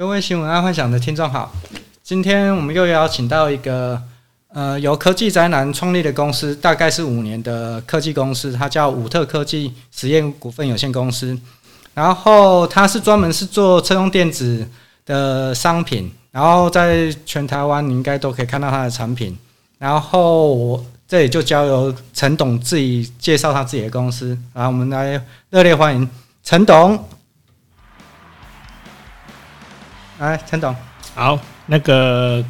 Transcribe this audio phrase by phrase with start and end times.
[0.00, 1.52] 各位新闻爱幻想的听众好，
[2.02, 4.02] 今天我们又邀请到一个
[4.48, 11.38] 呃由科技宅男创立的公司，大概是五年的科技公司，它叫武特科技实验股份有限公司。
[11.92, 14.66] 然后它是专门是做车用电子
[15.04, 19.36] 的商品，然后在全台湾你应该都可以看到它的产品。
[19.76, 26.08] 然后我这里就交由陈董自己介绍他自己的公司，然后我们来热烈欢迎
[26.42, 26.98] 陈董。
[30.20, 30.76] 来，陈总，
[31.14, 32.44] 好，那个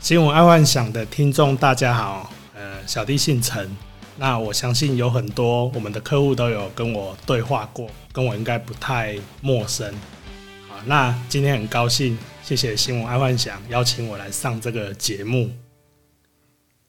[0.00, 3.70] 新闻爱幻想的听众大家好，呃，小弟姓陈，
[4.16, 9.92] 那我相信有很多我们的客户都有跟我对话过，跟我应该不太陌生。
[10.70, 15.50] 好，那今天很高兴，谢谢新闻爱幻想邀请我来上这个节目。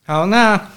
[0.05, 0.69] 好，那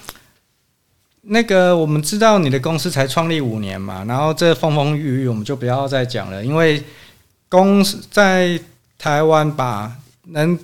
[1.20, 6.82] 那个我们知道你的公司才创立五年嘛，然后这风风雨雨我们就不要再讲了，因为
[7.48, 8.60] 公司在。
[8.98, 10.58] 台湾吧，能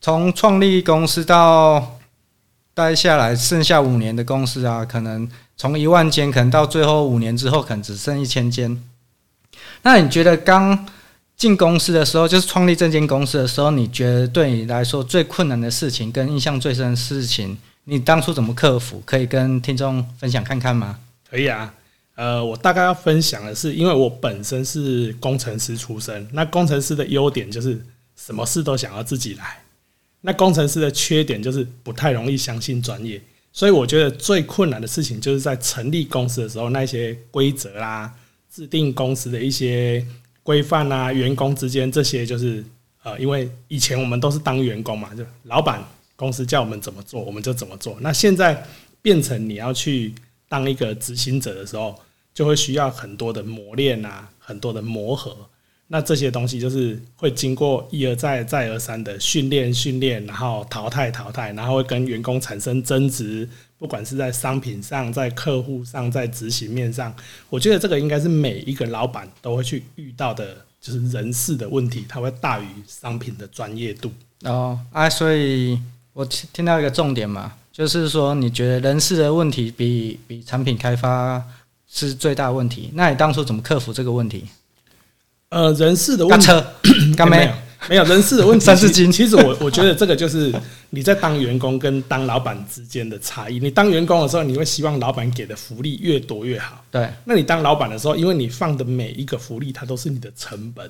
[0.00, 1.98] 从创立公司到
[2.74, 8.82] 待下来，剩下五年的公司啊，可能从一万间，可能到最后五年之后，可能只剩一千间。
[9.82, 10.86] 那你觉得刚
[11.36, 19.02] 进公司的时候，就是创立这间公司的时候，你觉得对你来说最困难的事情跟印象最深的事情，你当初怎么克服？
[19.04, 20.98] 可以跟听众分享看看吗？
[21.30, 21.72] 可以啊。
[22.18, 27.80] 呃，我大概要分享的是，因为我本身是工程师出身，那工程师的优点就是
[28.16, 29.62] 什么事都想要自己来，
[30.22, 38.12] 那工程师的缺点就是不太容易相信专业，所以我觉得最困难的事情就是在成立公司的时候，那些规则啦、
[38.52, 40.04] 制定公司的一些
[40.42, 42.64] 规范啊、员工之间这些，就是
[43.04, 45.80] 呃，因为以前我们都是当员工嘛，就老板
[46.16, 47.96] 公司叫我们怎么做，我们就怎么做。
[48.00, 48.66] 那现在
[49.00, 50.12] 变成你要去
[50.48, 51.96] 当一个执行者的时候。
[52.38, 55.36] 就会需要很多的磨练啊，很多的磨合。
[55.88, 63.48] 那这些东西就是会经过一而再、再而三的训练、训练，然后淘汰、淘汰，然后会跟员工产生争执。
[63.76, 67.12] 不管是在商品上、在客户上、在执行面上，
[67.50, 74.12] 我觉得这个应该是每一个老板都会去遇到的，就是人事的问题，它会大于商品的专业度。
[74.44, 75.76] 哦，啊，所以
[76.12, 81.42] 我听到一个重点嘛，就是说你觉得人事的问题比比产品开发。
[81.90, 82.90] 是最大的问题。
[82.94, 84.44] 那你当初怎么克服这个问题？
[85.48, 86.46] 呃，人事的问题，
[87.16, 87.52] 干 没有
[87.88, 88.64] 没有人事的问题。
[88.66, 90.54] 三字经，其实我我觉得这个就是
[90.90, 93.58] 你在当员工跟当老板之间的差异。
[93.58, 96.84] 你当员工的时候，你会希望老板给的福利越多越好。
[96.90, 97.08] 对。
[97.24, 100.86] 那你当老板的时候，因为你放的每一个福利，它都是你的成本，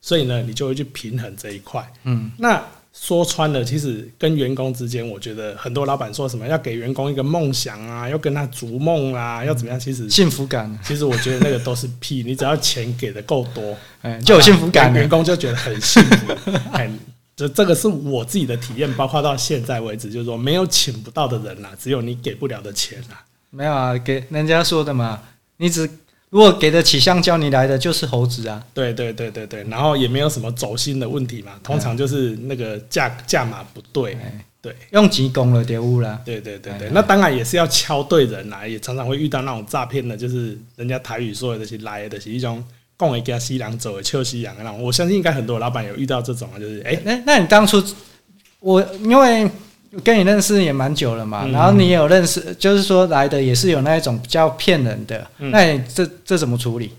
[0.00, 1.86] 所以呢，你就会去平衡这一块。
[2.04, 2.30] 嗯。
[2.38, 2.62] 那。
[2.92, 9.78] 说穿了，其实跟员工之间，我觉得很多老板说什么要给员工一个梦想啊，要跟他逐梦啊，要怎么样？
[9.78, 12.22] 其实幸福感，其实我觉得那个都是屁。
[12.22, 13.76] 你只要钱给的够多，
[14.24, 16.32] 就有幸福感，员工就觉得很幸福。
[16.72, 16.90] 哎，
[17.36, 23.22] 这这个是我自己的体验，包括到现在为止，就是说没有请不到的人呐，只有你给不了的钱啊。
[23.50, 25.22] 没有啊，给人家说的嘛，
[25.58, 25.88] 你只。
[26.30, 28.62] 如果给得起香蕉，你来的就是猴子啊！
[28.74, 34.16] 对对对对对，然后也没有什么走心的问题嘛，通常就是那个价价码不对，
[34.60, 36.20] 对，用急攻了丢物了。
[36.26, 42.62] 对对对对，那当然也是要敲对人来，也常常会遇到那种诈骗的，就是人家台语说的是来的是一种
[42.96, 47.82] 共一家西洋走的臭西洋那种，我相信应该很多老板有遇到这种啊，就是哎，那那你当初
[48.60, 49.50] 我因为。
[50.04, 56.92] 跟你认识也蛮久了嘛，然后你也有认识，就是说来的也是有那一种比较骗人的，那你这这怎么处理？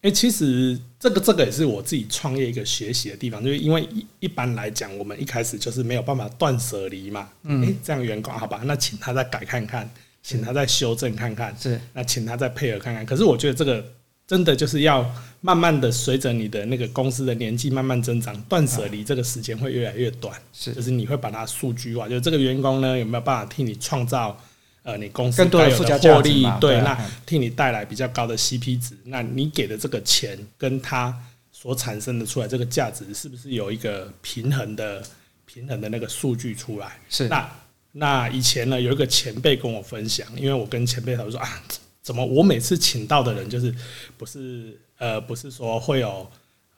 [0.00, 9.88] 哎，其实这个这个也是我自己创业一个学习的地方，就是因为一一般来讲，我们一开始就是没有办法断舍离嘛，嗯，这样员工好吧，那请他再改看看，
[10.22, 13.04] 请他再修正看看，是，那请他再配合看看。
[13.06, 13.84] 可是我觉得这个。
[14.26, 15.04] 真的就是要
[15.40, 20.40] 慢慢的随着你的那个公司的年纪慢慢增长，断舍离这个时间会越来越短。
[20.52, 24.40] 是，就是你会把它数据化，就是这个员工呢有没有办法替你创造
[24.84, 26.46] 呃你公司更多的附加获利？
[26.60, 28.96] 对，那替你带来比较高的 CP 值。
[29.04, 31.14] 那你给的这个钱跟他
[31.50, 35.02] 所产生的出来这个价值，是不是有一个平衡的
[35.44, 36.98] 平衡的那个数据出来？
[37.10, 37.28] 是。
[37.28, 37.52] 那
[37.90, 41.62] 那以前呢有一个前辈跟我分享，因为我跟前辈他说啊。
[42.02, 42.24] 怎么？
[42.24, 43.74] 我每次请到的人就是
[44.18, 46.26] 不是呃，不是说会有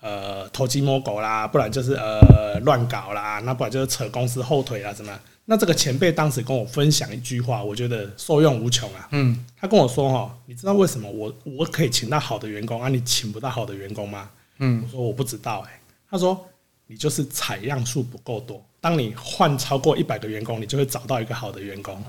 [0.00, 5.18] 呃偷鸡摸狗啦，不然就是呃乱搞啦，那不然就是扯公司后腿啦，什么？
[5.46, 9.08] 那这个前辈当时跟我分享一句话，我觉得受用无穷啊。
[9.12, 14.30] 嗯，他跟我说哈，你知道为什么我我可以请到好的员工啊，你请不到好的员工吗？
[14.58, 15.80] 嗯，我说我不知道哎。
[16.10, 16.46] 他说
[16.86, 22.02] 你就是采样数不够多，当你换超过一百个员工，你就会找到一个好的员工。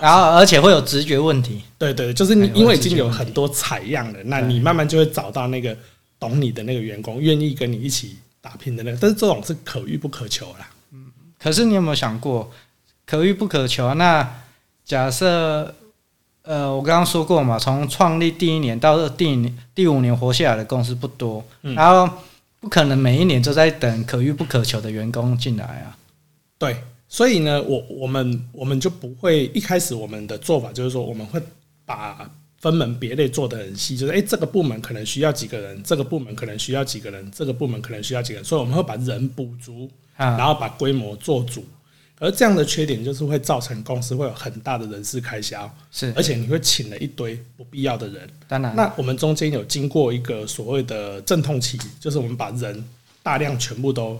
[0.00, 1.62] 然后，而且会有直觉问题。
[1.78, 5.76] 对对，就是你因为已经有很多采样了，那你慢慢就会找到那个
[6.18, 10.68] 懂你的那个员工，愿意跟你一起打拼的那个，但是这种是可遇不可求啦。
[10.92, 11.06] 嗯，
[11.38, 12.50] 可是你有没有想过，
[13.06, 13.92] 可遇不可求啊？
[13.94, 14.28] 那
[14.84, 15.74] 假设，
[16.42, 22.08] 呃，我刚刚说过嘛，从创立第一年到第第五年活下来的公司不多，嗯、然后
[22.60, 25.96] 不可能每一年都在等可遇不可求的员工进来啊。
[26.58, 31.40] 对，所以呢，我我们我们就不会一开始我们的做法就是说，我们会
[31.84, 32.30] 把。
[32.58, 41.62] 分门别类做得很细，就是诶、欸，这个部门可能需要几个人，这个部门可能需要几个人，这个部门可能需要几个人，所以我们会把人补足，然后把规模做足。
[42.18, 48.26] 而这样的缺点就是会造成公司会有很大的人事开销，是，而且你会请了一堆不必要的人。
[48.48, 52.82] 当然，那我们中间有经过一个所谓的阵痛期，就是我们把人
[53.22, 54.18] 大量全部都。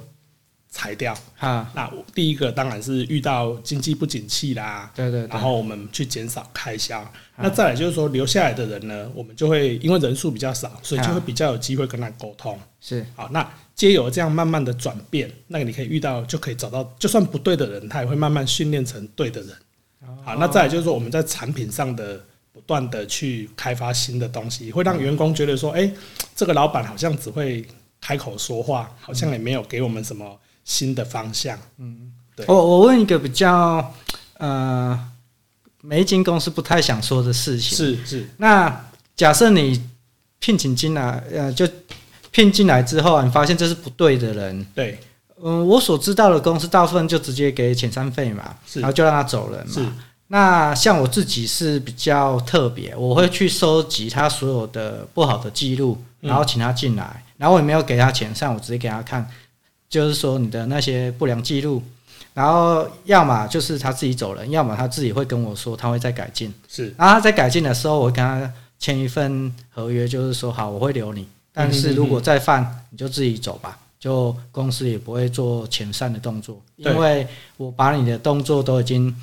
[0.77, 1.73] 裁掉啊！
[1.75, 7.03] 那第一个当然是遇到经济不景气啦，对对，然后我们去减少开销。
[7.39, 12.61] 那再来就是说留下来的人呢，我们就会因为人数比较少，所以就会比较有机会跟他沟通。
[12.79, 19.57] 是好，那皆有这样慢慢的转变，那个你可以遇到就可以找到，就算不对的人，他也会慢慢训练成对的人。
[20.23, 22.21] 好，那再来就是说我们在产品上的
[22.53, 25.91] 不断的去开发新的东西，会让员工觉得说，哎，
[26.35, 27.67] 这个老板好像只会
[27.99, 30.39] 开口说话，好像也没有给我们什么。
[30.67, 32.45] 新的方向，嗯，对。
[32.49, 33.95] 我我问一个比较，
[34.39, 34.99] 呃，
[35.81, 38.29] 每一间公司不太想说的事情，是是。
[38.37, 38.85] 那
[39.15, 39.81] 假设你
[40.41, 41.67] 聘请进来，呃，就
[42.33, 44.99] 聘进来之后，你发现这是不对的人，对，
[45.41, 49.97] 嗯、呃，我所知道的公司大部分就直接给遣散费嘛，然后就让他走人嘛。
[50.27, 59.25] 那像我自己是比较特别，我会去收集他所有的不好的记录，然后请他进来，嗯、然后我也没有给他遣散，我直接给他看。
[59.97, 61.83] 就是说你的那些不良记录，
[62.35, 66.53] 然后要么就是他自己走人，要么他自己会跟我说他会再改进。
[66.69, 77.27] 是，然后他在改进的时候，我会跟他签一份合约，就是说好我会留你，但是如果再犯，你就自己走吧，就公司也不会做遣散的动作，因为
[77.57, 79.17] 我把你的动作都已经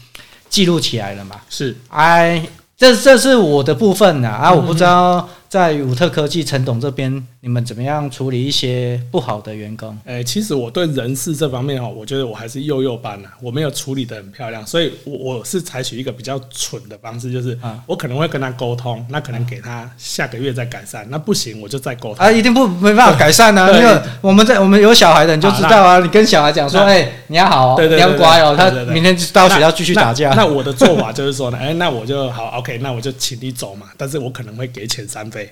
[0.50, 1.40] 记录起来了嘛。
[1.52, 2.44] 是，哎，
[2.76, 5.30] 这这是我的部分呐，啊，我不知道。
[5.54, 9.96] 在五特科技陈董这边，你们怎么样处理一些不好的员工？
[10.04, 17.56] 哎、欸，其实我对人事这方面哦，我觉得我还是幼幼班呐，我没有处理的很漂亮，所以我我是采取一个比较蠢的方式，就是
[17.86, 30.30] 我可能会跟他沟通，那可能给他下个月再改善，那不行我就再沟通啊，一定不没办法改善呢、 啊，因为我们在我们有小孩的你就知道啊，你跟小孩讲说，哎、欸，你要好、哦，对对对对，你要乖哦，他明天到学校继续打架。
[30.30, 35.43] 那，那，那我的做法就是说呢，哎、欸，那我就好，OK，那我就请你走嘛，但是我可能会给遣散费。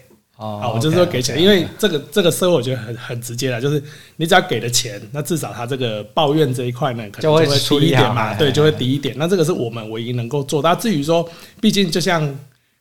[0.41, 3.81] 哦，我就是说给钱，因为这个这个社会我觉得很很直接的，就是
[4.15, 9.15] 你只要给了钱，那至少他这个抱怨这一块呢，可能就会低一点嘛，对，就会低一点。
[9.19, 10.73] 那这个是我们唯一能够做到。
[10.73, 11.29] 至于说，
[11.61, 12.19] 毕竟就像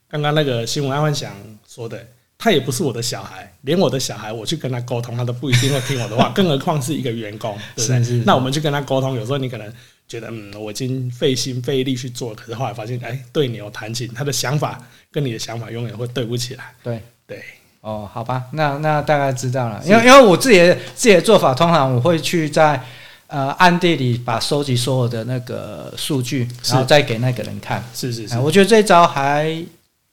[0.09, 1.31] 刚刚那个新闻爱幻想
[1.67, 2.03] 说的，
[2.37, 8.23] 他也不是我的小孩，连我的小孩我去跟他沟通，他都不一定会听我的话，更何况是一个员工， 对不对？
[8.25, 9.71] 那我们去跟他沟通，有时候你可能
[10.07, 16.73] 觉得，嗯，我已经费心费力去做，可是后来发现，哎，对牛弹琴，他的想法跟你的想法永远会对不起来。
[16.83, 16.99] 对。
[17.27, 17.43] 对，
[17.81, 22.81] 哦，好吧，那那大概知道了，因为因为我自己的自己的做法，通常我会去在
[23.27, 27.83] 呃暗地里把收集所有的那个数据，然后再给那个人看。
[27.93, 29.63] 是是是，我觉得这一招还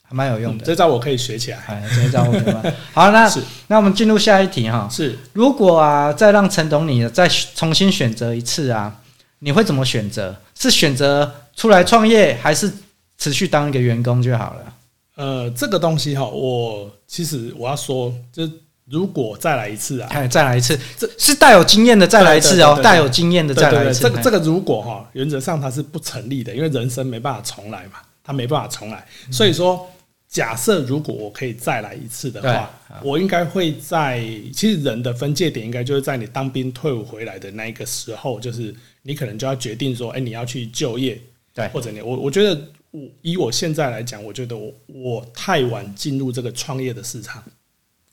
[0.03, 1.59] 还蛮有用的，这招我可以学起来。
[1.67, 2.39] 哎，这一招我可
[2.69, 2.73] 以？
[2.95, 3.31] 好，那
[3.67, 4.89] 那我们进入下一题哈。
[4.91, 8.95] 是，如果啊再让陈董你再重新选择一次啊，
[9.41, 10.35] 你会怎么选择？
[10.59, 12.73] 是选择出来创业，还是
[13.19, 14.73] 持续当一个员工就好了？
[15.19, 18.49] 呃，这个东西哈，我其实我要说，就
[18.85, 24.03] 如果再来一次啊，再来一次，这是带有经验的再来一次哦，带有经验的再来一次。
[24.03, 29.05] 这个这个如果哈，原则上它是不成立的，因为人生没办法重来嘛，它没办法重来。
[29.33, 29.85] 所以说，
[30.29, 32.71] 假设如果我可以再来一次的话，
[33.03, 34.21] 我应该会在，
[34.55, 38.73] 其实人的分界点应该就是在你当兵退伍回来的那一个时候，就是
[39.03, 41.21] 你可能就要决定说，哎，你要去就业，
[41.53, 42.57] 对，或者你我我觉得。
[42.91, 47.45] 我以我现在来讲，我觉得我我太晚进入这个创业的市场，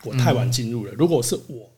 [0.03, 0.91] 我太晚进入了。
[0.94, 1.72] 如果是我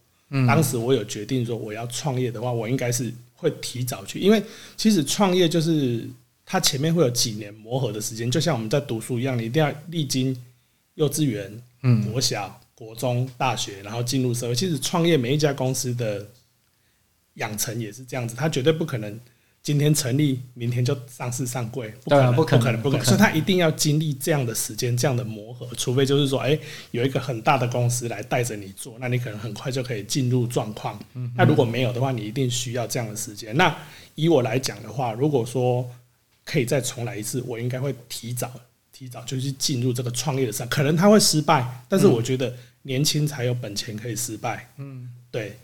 [0.47, 4.43] 当时我有决定说我要创业的话，我应该是会提早去，因为
[4.75, 6.09] 其实创业就是
[6.45, 10.35] 它前面会有几年磨合的时间，就像我们在读书一样，你一定要历经
[10.95, 11.63] 幼稚园、
[12.11, 14.55] 国小、国中、大学，然后进入社会。
[14.55, 16.27] 其实创业每一家公司的
[17.35, 19.19] 养成也是这样子，它绝对不可能。
[19.63, 23.05] 今天成立，明天就上市上柜，不可能，不可能，不可能。
[23.05, 25.67] 所以他一定要经历这样的时间，这样的磨合。
[25.75, 26.57] 除非就是说，哎，
[26.91, 30.97] 有一个很大的公司来带着你做，那你可能很快就可以进入状况。
[31.35, 33.53] 那如果没有的话，你一定需要这样的时间。
[33.57, 33.77] 那
[34.15, 35.85] 以我来讲的话，如果说
[36.45, 38.49] 可以再重来一次，我应该会提早，
[38.93, 40.65] 提早就去进入这个创业的上。
[40.69, 44.69] 可能他会失败，但是我觉得年轻才有本钱可以失败。
[44.77, 45.57] 嗯，对。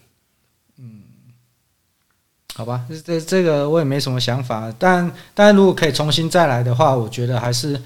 [0.77, 1.02] 嗯，
[2.53, 7.81] 好吧，这这个我也没什么想法，但但如果可以重新再来的话，我觉得还是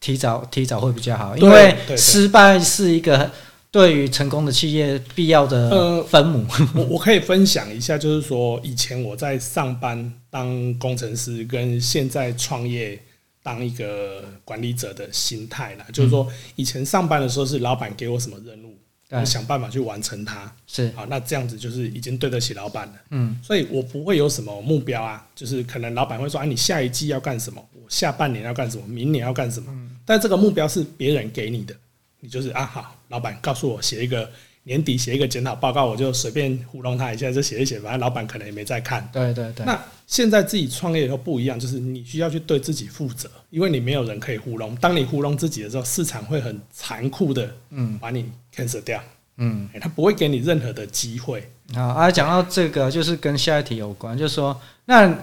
[0.00, 3.30] 提早提早会比较好，因为失败是一个。
[3.72, 13.00] 对于成功的企业必要的分母，呃，我我可以分享一下，就是说以前我在上班当工程师，跟现在创业
[13.44, 15.86] 当一个管理者的心态啦。
[15.92, 16.26] 就是说
[16.56, 18.76] 以前上班的时候是老板给我什么任务，
[19.10, 20.52] 我想办法去完成它。
[20.66, 22.94] 是啊，那这样子就是已经对得起老板了。
[23.10, 27.60] 嗯，所以我不会有什么目标啊，就是可能老板会说，啊，你下一季要干什么？
[27.72, 28.86] 我下半年要干什么？
[28.86, 29.90] 明年要干什么？
[30.04, 31.74] 但这个目标是别人给你的。
[32.20, 34.30] 你就是啊，好，老板告诉我写一个
[34.64, 39.08] 年底写一个检讨报告，我就随便糊弄他一下就写一写，反正老板可能也没在看。
[39.12, 39.64] 对对对。
[39.64, 44.74] 那现在自己创业以后不一样，就是你需要去对自己负责，因为你没有人可以糊弄。
[44.76, 49.02] 当你糊弄自己的时候，市场会很残酷的，嗯，把你 cancel 掉，
[49.38, 51.48] 嗯，他不会给你任何的机会。
[51.74, 55.16] 好啊，讲到这个，就是跟下一题有关，就是说那。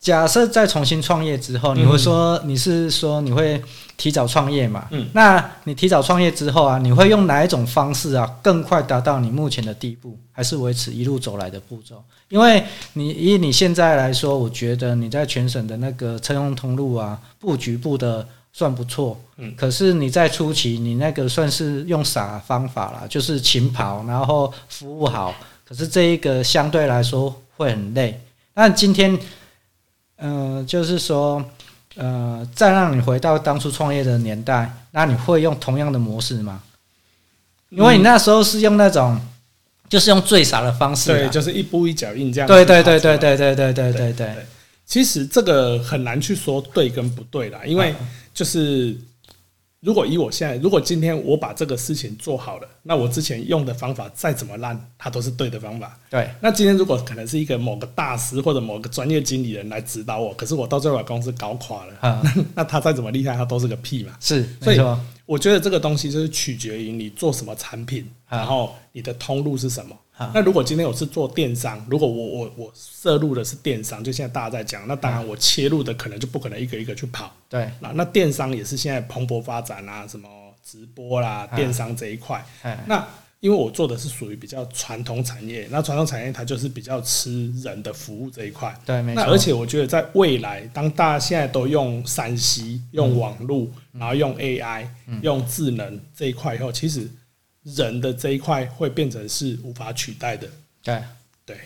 [0.00, 3.62] 假设再重新创业之后，你会说你是说你会
[3.98, 4.88] 提早创业嘛？
[4.90, 12.02] 嗯，那你提早创业之后啊，你会用哪一种方式啊，更快达到你目前的地步，还是维持一路走来的步骤？
[12.30, 12.64] 因为
[12.94, 19.20] 你以你现在来说，我觉得你在全省的那个车用通路啊，布局布的算不错。
[19.36, 25.34] 嗯，可是你在初期，你那个算是用啥方法啦，就是勤跑，然后服务好。
[25.68, 28.18] 可是这一个相对来说会很累。
[28.54, 29.18] 那今天。
[30.20, 31.44] 嗯、呃，就是说，
[31.96, 36.62] 呃，再让你回到当初创业的年代，那你会用同样的模式吗？
[37.70, 39.20] 因为你那时候是用那种，
[39.88, 42.46] 就是用最傻的方式，对，就是一步一脚印这样。
[42.48, 44.46] 对对对对对对对对对对。
[44.86, 47.94] 其实这个很难去说对跟不对啦，因为
[48.32, 48.96] 就是。
[49.80, 55.98] 如果以我现在，如果今天我把这个事情做好了，那我之前用的方法再怎么烂，它都是对的方法。
[56.10, 56.28] 对。
[56.42, 62.22] 那今天如果可能是一个某个大师或者某个专业经理人来指导我，可是我到最后把公司搞垮了，
[62.54, 64.14] 那、他再怎么厉害，他都是个屁嘛。
[64.20, 64.46] 是。
[64.60, 64.78] 所以
[65.24, 69.96] 我觉得这个东西就是取决于你做什么产品，然后你的通路是什么。
[70.34, 77.32] 那如果今天我是做电商，如果我我我涉入的是电商，就现在大家在讲，那当然我切入的可能就不可能一个一个去跑。
[77.48, 80.28] 对，那那电商也是现在蓬勃发展啊，什么
[80.62, 82.44] 直播啦，电商这一块。
[82.86, 83.02] 那
[83.40, 88.78] 因为我做的是属于比较传统产业，那传统产业它就是比较吃人的服务这一块。
[88.84, 89.24] 对，没错。
[89.24, 94.86] 那而且我觉得在未来，当大家现在都用三 C、用网络，然后用 AI、
[95.22, 97.08] 用智能这一块以后，其实。
[97.62, 100.48] 人的这一块会变成是无法取代的，
[100.82, 101.02] 对
[101.44, 101.58] 对，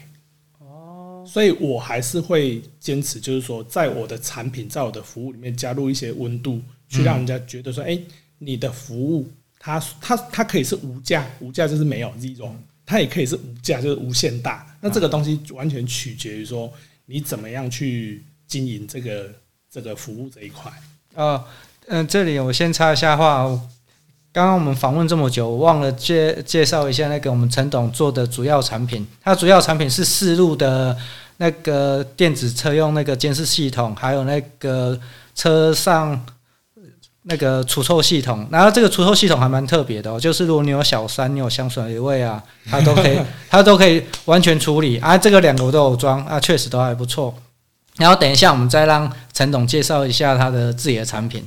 [0.59, 7.97] 哦，所以我还是会坚持，就是说，在我的产品、在我的服务里面加入一些温度，去让人家觉得说，哎，
[8.39, 12.51] 你的服务，它它它可以是无价，无价就是没有 zero，
[12.85, 14.77] 它也可以是无价，就是无限大。
[14.81, 16.73] 那这个东西完全取决于说，
[17.07, 19.33] 你怎么样去经营这个
[19.71, 20.73] 这个服务这一块。
[21.15, 21.45] 哦，
[21.87, 23.61] 嗯，这里我先插一下话。
[24.35, 29.07] 刚刚我们访问这么久，我忘了介介绍一下那个我们陈董做的主要产品。
[29.23, 30.97] 它主要产品是四路的
[31.37, 34.99] 那个电子车用那个监视系统，还有那个
[35.37, 36.21] 车上
[37.23, 38.45] 那个除臭系统。
[38.51, 43.17] 然后这个除臭系统还蛮特别的哦，就是如果你有小三，你有香水味啊，它都可以，
[43.49, 45.17] 它都可以完全处理啊。
[45.17, 47.33] 这个两个我都有装啊，确实都还不错。
[47.99, 51.47] 然后等一下我们再让陈董介绍一下他的自己的产品。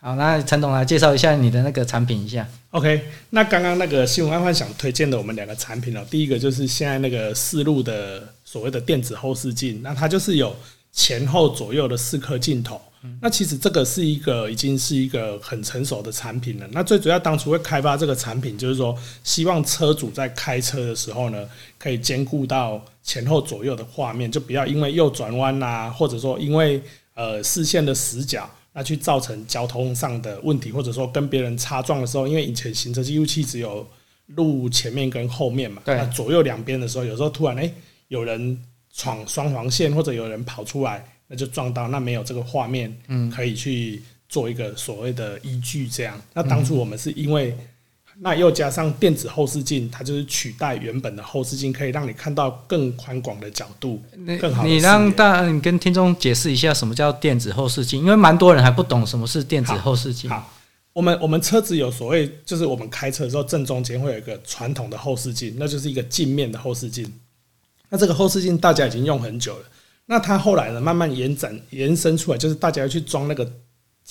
[0.00, 2.46] 好，那陈董来介绍一下你的那个产品一下。
[2.70, 10.54] OK，那刚刚那个新闻爱幻想推荐的我们两个产品哦，第一个就是现在那个四路的所谓的电子后视镜，那它就是有
[10.92, 12.80] 前后左右的四颗镜头。
[13.20, 16.66] 那其实这个是一个已经是一个很成熟的产品了。
[16.70, 21.44] 那最主要当初会开发这个产品，就是说希望车主在开车的时候呢，
[21.76, 26.80] 可以兼顾到前后左右的画面，就不要因为右转弯呐，或者说因为
[27.14, 28.48] 呃视线的死角。
[28.78, 33.84] 那去造成交通上的问题，或者说跟别人擦撞的时候，因为以前行车记录器只有
[34.36, 37.74] 路前面跟后面嘛，那左右两边的时候，有时候突然诶、欸、
[38.06, 38.56] 有人
[38.94, 46.16] 闯双黄线，或者有人跑出来，那就撞到，那没有这个画面，嗯，可以去做一个所谓的依据，这样。
[46.32, 47.56] 那当初我们是因为。
[48.20, 54.02] 那又加上电子后视镜，它就是取代原本的后视镜，可以让你看到更宽广的角度，
[54.40, 54.64] 更好。
[54.64, 60.28] 你让大你跟听众解释一下什么叫电子后视镜，因为蛮多人还不懂什么是电子后视镜。
[60.28, 60.52] 好，
[60.92, 67.08] 我们我们车子有所谓，就是我们开车的时候正中间会有一个传统的后视镜，那就是一个镜面的后视镜。
[67.88, 69.64] 那这个后视镜大家已经用很久了，
[70.06, 73.48] 那它后来呢慢慢延展延伸出来，就是大家要去装那个。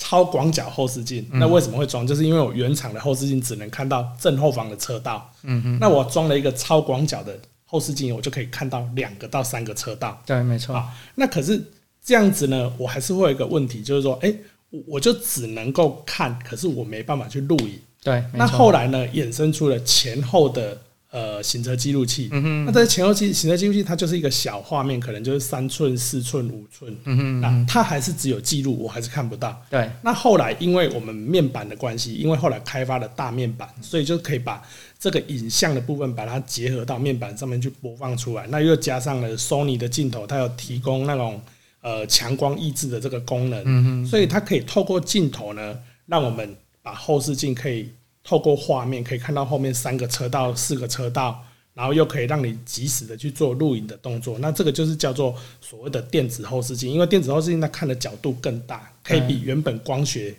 [0.00, 2.06] 超广角后视镜，那为什么会装？
[2.06, 5.28] 就是因为我原厂的后视镜只能看到正后方的车道。
[5.42, 7.36] 嗯哼，那我装了一个超广角的
[7.66, 10.22] 后视镜，我就可以看到两个到三个车道。
[10.24, 10.80] 对，没错。
[11.16, 11.60] 那可是
[12.02, 14.38] 这样子呢，我还是会有一个问题，就是说，哎、欸，
[14.86, 17.78] 我就只能够看，可是我没办法去录影。
[18.02, 20.78] 对，那后来呢，衍生出了前后的。
[21.10, 29.58] 呃，行车记录器，嗯哼，那这前后记行车记录器，它就是一个小画面，可能就是三寸、四寸、五寸，嗯哼，那它还是只有记录，我还是看不到。
[29.70, 34.62] 对，那后来因为我们面板的关系，因为后来开发了大面板，所以就可以把
[34.98, 38.46] 这个影像的部分把它结合到面板上面去播放出来。
[38.48, 41.40] 那又加上了 Sony 的镜头，它有提供那种
[41.80, 47.88] 呃强光抑制的这个功能，所以它可以透过镜头呢，让我们把后视镜可以。
[48.28, 51.42] 透过画面可以看到后面三个车道、四个车道，
[51.72, 54.36] 然后又可以让你及时的去做录影的动作。
[54.38, 60.34] 那这个就是叫做所谓的电子后视镜，因为电子后视镜它看的角度更大，可以比原本光学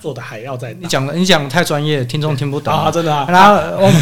[0.00, 0.78] 做的还要再大。
[0.82, 2.88] 你讲的你讲的太专业，听众听不懂 啊！
[2.88, 3.26] 真的啊。
[3.28, 3.92] 然后我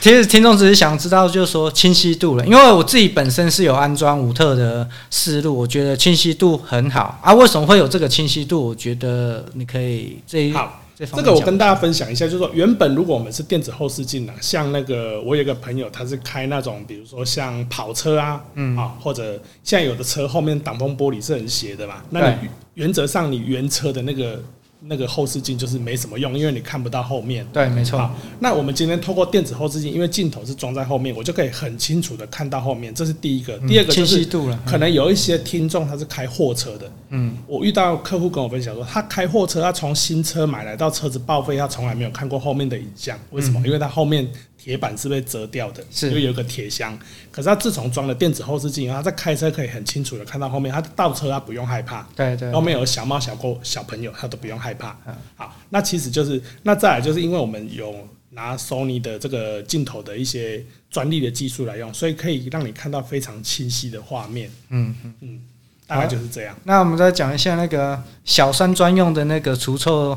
[0.00, 7.32] 其实听众只是想知道，就是说清晰度了，因为我自己本身是有安装五特的思路，我觉得清晰度很好啊。
[7.32, 8.66] 为什么会有这个清晰度？
[8.66, 10.81] 我觉得你可以这一好。
[10.98, 24.40] 这个我跟大家分享一下，就是说，原本如果我们是电子后视镜啊，像那个我有个朋友，他是开那种，比如说像跑车啊，嗯啊，或者现在有的车后面挡风玻璃是很斜的嘛，那你原则上你原车的那个。
[24.84, 27.46] 那个后视镜就是没什么用，因为你看不到后面。
[27.52, 28.10] 对，没错。
[28.40, 32.94] 那我们今天透过电子后视镜，因为镜头是装在后面，我就可以很清楚的看到后面。
[32.94, 33.56] 这是第一个。
[33.60, 34.24] 第二个就是
[34.66, 36.90] 可能有一些听众他是开货车的。
[37.10, 37.36] 嗯。
[37.46, 43.18] 我遇到客户跟我分享说，他开货车，他从新车买来到车子报废，他从来没有看过后面的影像。
[43.30, 43.60] 为什么？
[43.66, 44.28] 因为他后面。
[44.62, 46.96] 铁板是被折掉的，是因为有个铁箱。
[47.32, 50.72] 可是他自从装了电子后视镜，他在开车可以很清楚的看到后面。
[50.72, 52.52] 他倒车他不用害怕，对对。
[52.52, 54.96] 后面有小猫、小狗、小朋友，他都不用害怕。
[55.34, 57.92] 好，那其实就是那再来就是因为我们有
[58.30, 64.48] 拿 Sony 的这个镜头的一些专利的技术来用，所以可以让你看到非常清晰的画面。
[64.68, 65.40] 嗯嗯嗯，
[65.88, 66.56] 大概就是这样。
[66.62, 70.16] 那我们再讲一下那个小三专用的那个除臭。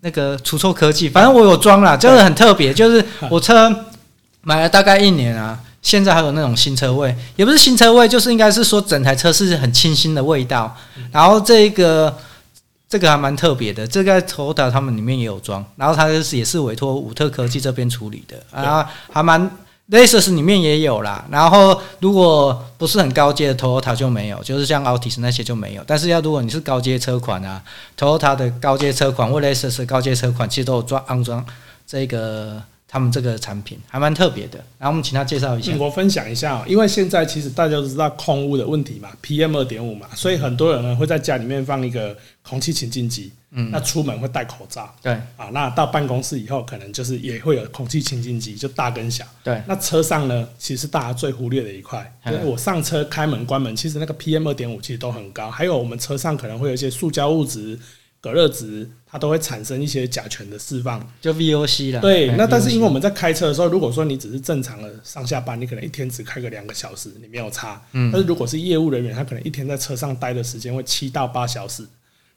[0.00, 3.74] 那个除臭科技，反正我有装啦，就是很特别，就是 我车
[4.42, 10.76] 买了大概一年啊，现在还有那种新车味，也不是新车味，就是应该是说整台车是很清新的味道。
[11.10, 12.16] 然后这个
[12.88, 19.50] 这个还蛮特别的，这个在 Toyota 他们里面也有装，然后它就是也是委托五特科技这边处理的，然后还蛮。
[19.90, 25.84] Lexus 里面也有啦，然后如果不是很高阶的 Toyota 就没有，就是像 Altis 那些就没有。
[25.86, 27.62] 但是要如果你是高阶车款啊
[27.98, 31.44] ，Toyota 的高阶车款或 Lexus 高阶车款，其实都有装安装
[31.86, 32.62] 这个。
[32.90, 35.76] 他们这个产品还蛮特别的，然后我们请他介绍一下。
[35.78, 49.62] 我分享一下哦，因为现在其实大家都知道空污的问题嘛，PM 二点五嘛，所以很多人呢会在家里面放一个空气清净机，嗯，那出门会戴口罩，对，啊，那到办公室以后可能就是也会有空气清新机，就大跟小，对。
[49.66, 57.78] 那车上呢，其实大家最忽略的一块，就是我上车开门关门，其实那个 PM 二点五其实都很高，还有我们车上可能会有一些塑胶物质。
[58.20, 62.00] 隔热纸它都会产生一些甲醛的释放，就 VOC 了。
[62.00, 67.80] 对，那但是因为我们在开车的时候，如果说你只是正常的上下班，你可能一天只开个两个小时，你没有差。
[67.92, 68.10] 嗯。
[68.10, 71.86] 但是如果是业务人员，他可能一天在车上待的时间会七到八小时。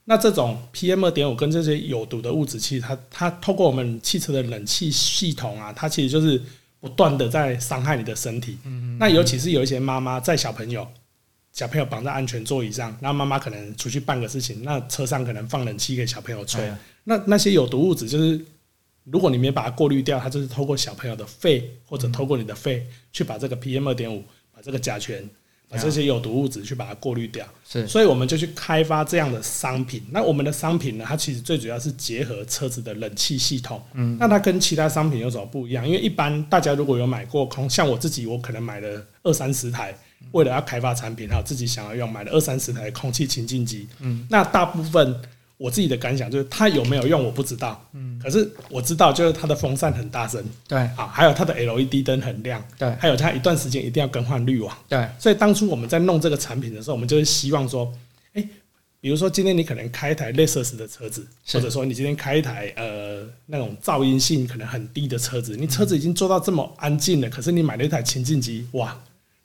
[0.06, 6.42] 那这种 PM 二点五跟这些有毒的物质，其实它它透过我们汽车的冷气系统啊，它其实就是
[6.80, 8.58] 不断的在伤害你的身体。
[8.66, 8.98] 嗯。
[9.00, 10.88] 那尤其是有一些妈妈在小朋友。
[11.54, 16.64] 小朋友绑在安全座椅上，然后妈妈可能出去办个事情，那车上可能放冷气给小朋友吹。
[16.64, 18.40] 哎、那那些有毒物质，就是
[19.04, 24.24] 如果你没把它过滤掉，它就是透过小朋友的肺或者透过你的肺去把这个 PM 二点五、
[24.56, 25.30] 把这个甲醛、
[25.72, 27.48] 把这些有毒物质去把它过滤掉。
[27.68, 30.04] 是，所以我们就去开发这样的商品。
[30.12, 33.82] 那我们的商品呢，它其实最主要是结合车子的冷气系统。
[33.94, 35.88] 嗯，那它跟其他商品有什么不一样？
[35.88, 39.98] 因为一般大家如果有买过空，像我自己，我可能买了二三十台。
[40.34, 43.88] 为了要开发产品，还有自己想要用，买了二三十台空气清净机。
[44.00, 45.20] 嗯，那大部分
[45.62, 47.80] 我自己的感想就是，它有没有用我不知道。
[47.94, 50.44] 嗯，可是我知道，就是它的风扇很大声。
[50.68, 52.60] 对，啊，还有它的 LED 灯很亮。
[52.80, 54.76] 对，还有它一段时间一定要更换滤网。
[54.90, 57.94] 对，所以当初我们在弄这个产品的时候，我们就是希望说，
[58.34, 58.44] 哎，
[59.00, 69.00] 比如说今天你可能开一台 Lexus 的车子，或者说你今天开一台呃那种噪音性可能很低的车子，你车子已经做到这么安静了，可是你买了一台前进机，哇！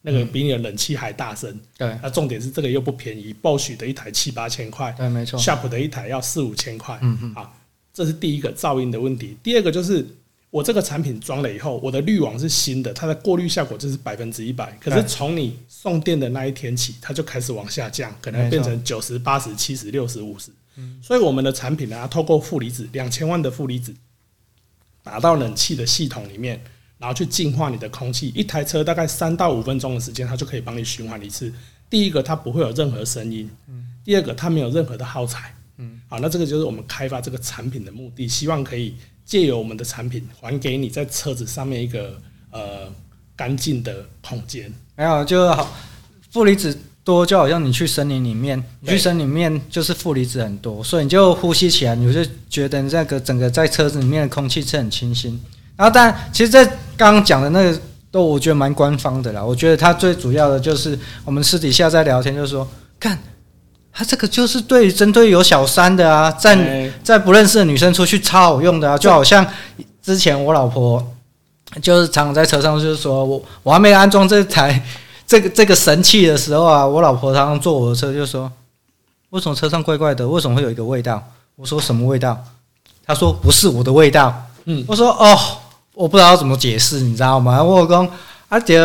[0.08, 1.98] 那个比你的冷气还大声，对。
[2.00, 5.36] 那重点是这个又不便宜，Bosch 的一台七八千块，对，没错。
[5.36, 7.34] Sharp 的一台要四五千块，嗯嗯。
[7.34, 7.58] 好，
[7.92, 9.36] 这是第一个噪音的问题。
[9.42, 10.06] 第二个就是
[10.50, 14.70] 我这个产品装了以后，我的滤网是新的，它的过滤效果就是百分之一百。
[14.80, 20.52] 可是从你送电的那一天起，它就开始往下降，可能变成九十八十七十六十五十。
[20.76, 21.00] 嗯。
[21.02, 23.92] 所以我们的产品呢，透过负离子两千万的负离子，
[25.02, 26.62] 打到冷气的系统里面。
[26.98, 28.32] 然后去净化你的空气。
[28.34, 31.52] 一台车大概三到五分钟的时间，它就可以帮你循环一次。
[31.88, 33.48] 第一个，它不会有任何声音；
[34.04, 35.54] 第二个，它没有任何的耗材。
[35.78, 42.18] 嗯，好，那这个就是我们开发这个产品的目的，希望可以借由我们的产品还给你在车子上面一个
[42.50, 42.90] 呃
[43.36, 44.72] 干净的空间。
[44.96, 45.76] 没有，就好
[46.30, 55.38] 负离子多，就好像你去森林里面，你去森林里面就是负离子很多，所以你就呼吸起来，你就觉得那个整个在车子里面的空气是很清新。
[55.76, 57.80] 然后，但其实这刚刚讲的那个
[58.10, 59.44] 都我觉得蛮官方的啦。
[59.44, 62.66] 我觉得他最主要的就是我们私底下在聊天，就是说，
[62.98, 63.18] 看
[63.92, 69.46] 他这个就是对针对有小三的啊，在在不认识的女生出去超好用的啊，就好像
[70.02, 71.12] 之前我老婆。
[71.82, 74.80] 就是常常在车上，就是说我我还没安装这台
[75.26, 78.50] 这个这个神器的时候啊，我老婆常常坐我的车，就说
[79.30, 80.26] 为什么车上怪怪的？
[80.26, 81.22] 为什么会有一个味道？
[81.56, 82.42] 我说什么味道？
[83.04, 84.32] 她说不是我的味道。
[84.64, 85.36] 嗯，我说哦，
[85.96, 87.62] 我不知道怎么解释，你知道吗？
[87.62, 88.06] 我讲
[88.48, 88.78] 而且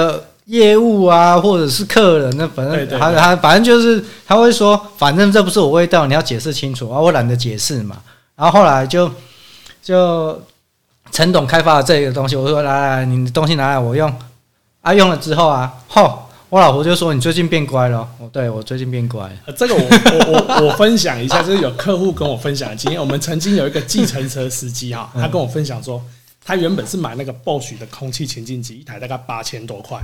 [0.46, 7.98] 业务啊，或者是客人，那反正他他反正就是他会说，反正这不是我味道，你要解释清楚啊，我懒得解释嘛。
[8.36, 9.12] 然后后来就
[9.84, 10.42] 就。
[11.14, 14.10] 陈董开发了这个东西，我说来来，你的东西拿来我用，
[14.80, 19.30] 啊用了之后啊，吼，我老婆就说你最近变乖了，哦，对我最近变乖。
[19.58, 26.02] 这个我我我我分享一下，就是有客户跟我分享的经验，我们曾经有一个计程车司机哈，他跟我分享说。
[26.44, 30.02] 他原本是买那个 Bosch 的空气清净机，一台大概八千多块。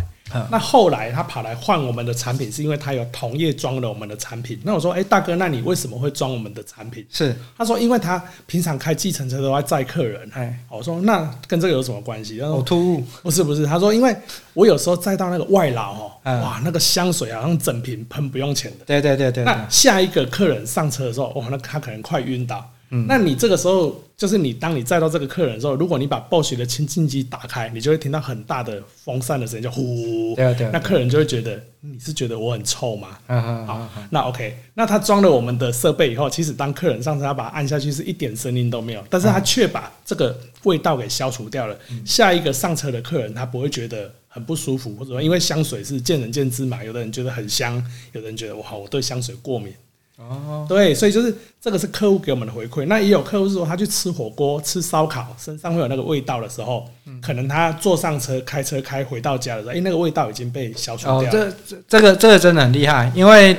[0.52, 4.60] 那后来他跑来换我们的产品，是因为他有同业装了我们的产品。
[4.62, 7.06] 那我说，哎，大哥，那你为什么会装我们的产品？
[7.10, 10.30] 是他说，因为他平常开计程车都要载客人。
[10.34, 12.42] 哎，我说那跟这个有什么关系？
[12.42, 13.04] 好突兀。
[13.24, 14.14] 不是不是，他说，因为
[14.54, 18.86] 我有时候载到那个外劳哦，哇，那个香水好像整瓶喷不用钱的。
[18.86, 19.46] 对对对对。
[19.46, 22.70] 那下一个客人上车的时候，哇，那他可能快晕倒。
[22.90, 30.34] 嗯，那你这个时候就是你，当你载到这个客人的时候，如果你把 Bosch 的清净机打开，你就会听到很大的风扇的声音，就呼。
[30.36, 30.70] 对对。
[30.72, 33.18] 那客人就会觉得你是觉得我很臭吗？
[33.28, 41.78] 好，那 OK，那他装了我们的设备以后，其实当客人上车，他把它按下去是一点声音都没有，但是他却把这个味道给消除掉了。
[42.06, 47.76] 下一个上车的客人他不会觉得很不舒服，或者说因为香水是见仁见智嘛，有的人觉得很香，
[48.14, 49.74] 有的人觉得哇，我对香水过敏。
[50.18, 52.88] 哦，对，所以就是这个是客户给我们的回馈。
[52.88, 56.86] 那也有客户说，他去吃火锅、吃烧烤，身上会有那个味道的时候，
[57.22, 61.30] 可能他坐上车、开车开回到家的时候，哎，那个味道已经被消除掉了。
[61.30, 63.56] 这这这个这个真的很厉害，因为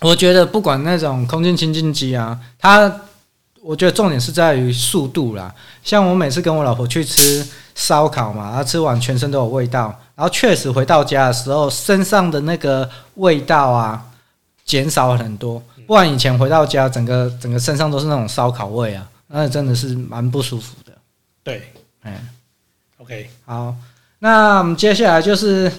[0.00, 2.92] 我觉得不管那种空气清净机啊，它
[3.62, 5.54] 我觉得重点是在于速度啦。
[5.84, 7.46] 像我每次跟我老婆去吃
[7.76, 14.04] 烧烤嘛，她吃完全身都有味道，然后确实回到家的时候，身上的那个味道啊
[14.64, 15.62] 减少了很多。
[15.86, 20.92] 不然以前回到家，整个整个身上都是那种烧烤味啊，那真的是蛮不舒服的。
[21.44, 21.62] 对，
[22.02, 22.12] 嗯
[22.98, 23.74] ，OK，好，
[24.18, 25.70] 那我们接下来就是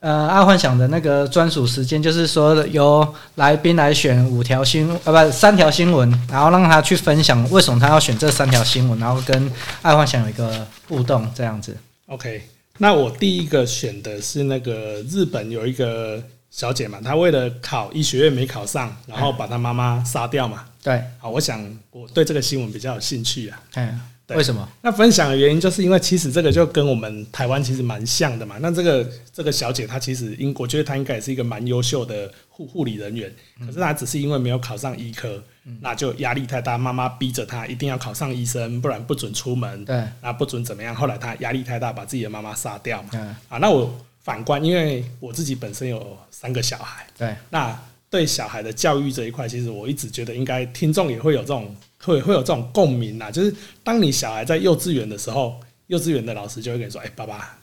[0.00, 9.50] 呃，爱幻想的那个专属时间，就是说由来宾来选五条新闻，呃，不，三条新闻，然后让他去分享为什么他要选这三条新闻，然后跟
[9.82, 11.76] 爱幻想有一个互动，这样子。
[12.06, 12.42] OK，
[12.78, 16.22] 那我第一个选的是那个日本有一个。
[16.56, 20.64] 小姐嘛，她为了考医学院没考上，然后把她妈妈杀掉嘛。
[20.82, 23.62] 对，好，我想我对这个新闻比较有兴趣啊。
[23.74, 24.66] 嗯，为什么？
[24.80, 28.56] 那分享的原因就是因为其实这个就跟我们台湾其实蛮像的嘛。
[28.58, 35.38] 那这个这个小姐她其实应，我觉得她应该也是一个蛮优秀的护护理人员，可是她只是因为没有考上医科，
[35.82, 39.84] 那就压力太大，妈妈逼着她一定要考上医生，不然不准出门。
[39.84, 40.94] 对，那不准怎么样？
[40.94, 43.10] 后来她压力太大，把自己的妈妈杀掉嘛。
[43.12, 43.94] 嗯，啊，那我。
[44.26, 53.30] 反观，因为我自己本身有三个小孩，对，那对小孩的教育这一块，其实我一直觉得应该听众也会有这种会会有这种共鸣呐。
[53.30, 57.56] 就是当你小孩在幼稚园的时候，幼稚园的老师就会跟你说：“哎，爸爸，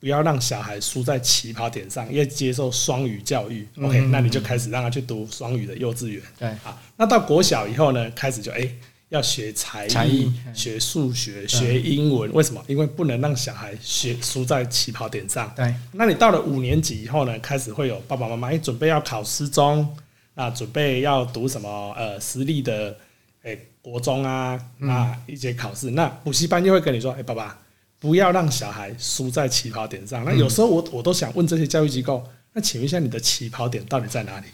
[0.00, 3.64] 不要让小孩输在起跑点上，要接受双语教育。
[3.80, 6.20] ”OK，那你就开始让他去读双语的幼稚园。
[6.36, 8.68] 对，好，那到国小以后呢，开始就哎。
[9.14, 12.60] 要学才艺，学数学，学英文，为什么？
[12.66, 15.52] 因为不能让小孩学输在起跑点上。
[15.54, 19.88] 对，那你到了五年级以后呢，开始会有爸爸妈妈哎，准备要考师中，
[20.34, 21.94] 啊准备要读什么？
[21.96, 22.98] 呃，私立的，
[23.44, 27.56] 哎、欸，国中啊，啊一些考试，那补习班就会跟你说，哎，爸爸，
[28.00, 30.24] 不要让小孩输在起跑点上。
[30.24, 34.46] 那有时候我我都想问这些教育机构，那请问一下，你的起跑点到底在哪里？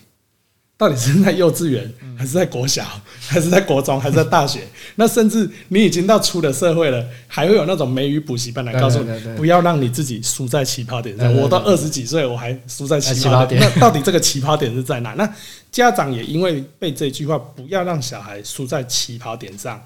[0.81, 2.83] 到底是在幼稚园，还是在国小，
[3.29, 4.61] 还是在国中，还是在大学？
[4.97, 11.31] 那甚至你已经到出了社会了，还会有那种美语补习班来告诉你，不要让你自己输在起跑点上。
[11.37, 13.61] 我到二十几岁，我还输在起跑点。
[13.61, 15.13] 那到底这个起跑点是在哪？
[15.13, 15.31] 那
[15.71, 19.79] 家长也因为被这句话“不要让小孩输在起跑点上”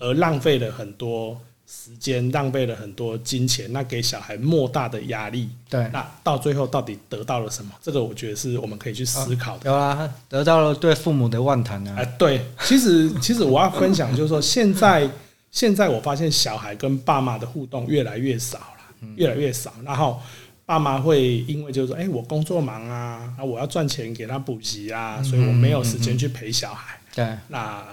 [0.00, 1.40] 而浪费了很多
[1.72, 5.48] 时间，浪费了很多金钱，那给小孩莫大的压力。
[5.68, 7.70] 对，那到最后到底得到了什么？
[7.80, 9.70] 这个我觉得是我们可以去思考的。
[9.70, 11.94] 有啊，得到了对父母的万谈啊。
[11.96, 15.08] 哎，对，其实 其实我要分享就是说，现在
[15.52, 19.72] 现在我发现小孩跟爸妈的互动越来越少了，越来越少。
[19.84, 20.20] 然后
[20.66, 26.98] 爸妈会因为就是说，哎，我工作忙啊，啊，我要赚钱给他补习啊，所以我没有时间去陪小孩。
[27.14, 27.84] 对，那。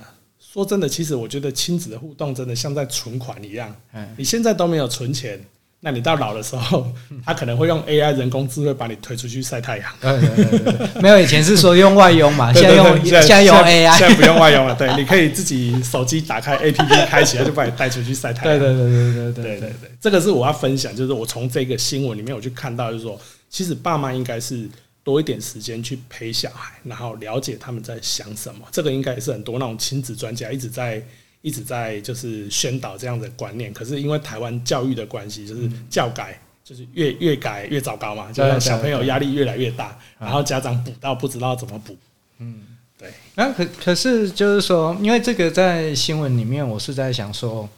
[0.54, 3.76] 说真的，其实我觉得亲子的互动真的像在存款一样。
[4.16, 5.40] 你现在都没有存钱，
[5.82, 6.88] 那你到老的时候，
[7.26, 9.92] 他可能会用 AI 人工智慧把你推出去晒太阳。
[10.02, 14.74] 对对对对，没有以前是说用外佣嘛，现在用现在用 AI，现在不用外佣了。
[14.74, 18.58] 对，你可以自己手机打开 APP 开起来，就把你带出去晒太阳。
[18.60, 24.68] 对对对对对对对，这个是我要分享，就是我从这个新闻里面我去看到，就是说，其实爸妈应该是。
[25.08, 28.68] 多一点时间去陪小孩，然后了解他们在想什么。
[28.74, 31.02] 这个应该也是很多那种亲子专家一直在
[31.42, 33.72] 一直在就是宣导这样的观念。
[33.72, 41.96] 可是因为台湾教育的关系，就是教改就是越越改越糟糕嘛，就让小朋友压力越来越大，然后家长补到不知道怎么补。
[42.40, 42.64] 嗯，
[43.00, 43.10] 对。
[43.36, 47.70] 那可可是就是说，因为这个在新闻里面，我是在想说，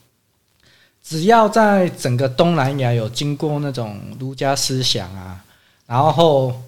[1.03, 5.45] 只要在整个东南亚有经过那种儒家思想啊，
[5.85, 6.59] 然后。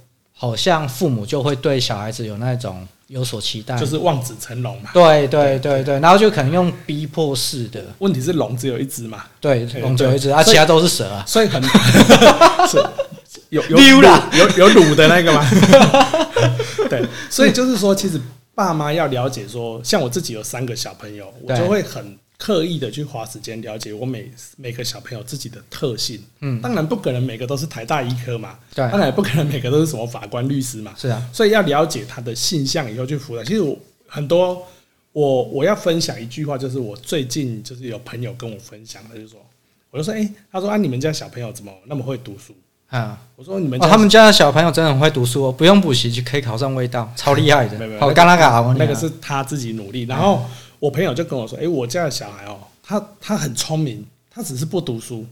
[0.41, 4.89] 好像父母就会对小孩子有那种有所期待，就是望子成龙嘛。
[4.91, 7.79] 对对对对，然后就可能用逼迫式的。
[7.99, 9.23] 问题是龙只有一只嘛？
[9.39, 11.23] 对，龙只有一只，啊，其他都是蛇啊。
[11.27, 11.61] 所以很
[12.67, 12.83] 是
[13.49, 15.47] 有有有有有卤的那个吗？
[16.89, 18.19] 对，所以就是说，其实
[18.55, 22.17] 爸妈要了解说，像我自己有三个小朋友，我就会很。
[22.43, 24.27] 刻意的去花时间了解我每
[24.57, 33.43] 每个小朋友自己的特性，嗯，当然不可能每个都是台大医科嘛，对，当然也不可能每个都是什么法官律师嘛，是啊，所以要了解他的性向以后去辅导。
[33.43, 33.77] 其实我
[34.07, 34.65] 很多，
[35.11, 39.39] 我我要分享一句话，就是我最近就是有朋友跟我分享他，就说，
[39.91, 42.55] 我就说，哎，他说啊，你们家小朋友怎么那么会读书？
[42.87, 43.21] 啊？
[43.35, 47.77] 我说你们家他们家的小朋友真的很会读书哦，不用补习就可以考上味道，超厉害的。
[47.77, 50.43] 没有没有，刚那个那个是他自己努力，然后。
[50.81, 55.23] 我朋友就跟我说：“哎，我家的小孩哦，他他很聪明，他只是不读书。”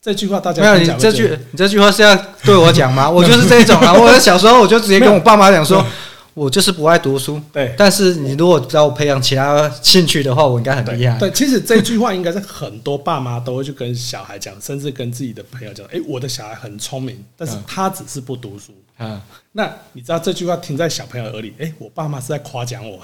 [0.00, 0.94] 这句话大家没有？
[0.94, 3.08] 你这句你这句话是要对我讲吗？
[3.08, 3.92] 我就是这种啊！
[3.92, 5.84] 我小时候我就直接跟我爸妈讲说，
[6.32, 7.38] 我就是不爱读书。
[7.52, 11.18] 对，但是你如果让我培养其他兴趣的话，我应该很厉害。
[11.18, 19.20] 对，其实这句话应该是很多爸妈都会去跟小孩讲，甚至跟自己的朋友讲：“哎，我的小孩很聪明，但是他只是不读书。”嗯，
[19.52, 22.98] 那你知道这句话听在小朋友耳里，哎，我爸妈是在夸奖我。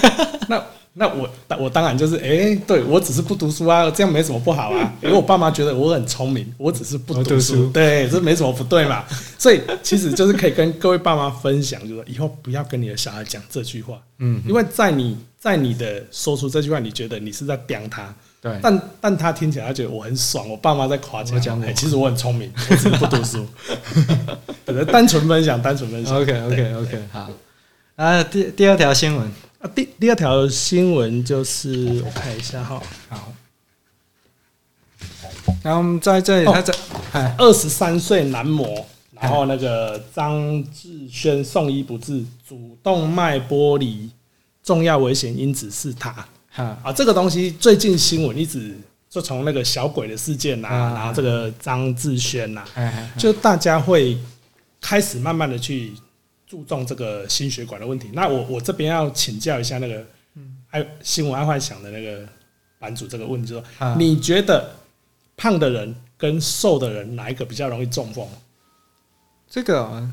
[0.48, 0.62] 那。
[0.94, 1.26] 那我
[1.58, 4.92] 我当然就是哎、欸，对我只是不读书啊，这样没什么不好啊。
[5.02, 9.02] 因为我爸妈觉得我很聪明，我只是不读书，对，这没什么不对嘛。
[9.38, 23.46] 所以其实就是可以跟各位爸妈分享，就是以后不要跟你的小孩讲这句话，嗯，因为在你在你的说出这句话，你觉得你是在刁他，对，但但他听起来他觉得我很爽，我爸妈在夸奖我，其实我很聪明， 我只是不读书，
[24.66, 26.20] 只是，单纯分享，单纯分享。
[26.20, 27.30] OK OK OK，好，
[27.96, 29.32] 啊，第第二条新闻。
[29.62, 33.32] 啊，第第二条新闻就是我看一下哈，好，
[35.62, 36.74] 然后我们在这里，他在
[37.38, 44.10] 二十三岁男模，然后那个张志轩送医不治，主动脉剥离，
[44.64, 48.76] 重要危险因子是他，啊，这个东西最近新闻一直
[49.08, 52.64] 就从那个小鬼的事件呐，然后这个张志轩呐，
[53.16, 54.18] 就大家会
[54.80, 55.92] 开始慢慢的去。
[56.52, 60.04] 注重这个心血管的问题，那我我这边要请教一下那个
[60.68, 62.28] 爱新闻爱幻想的那个
[62.78, 64.70] 版主这个问题，就是说，你觉得
[65.34, 68.28] 胖的人跟瘦的人哪一个比较容易中风？
[69.48, 70.06] 这个。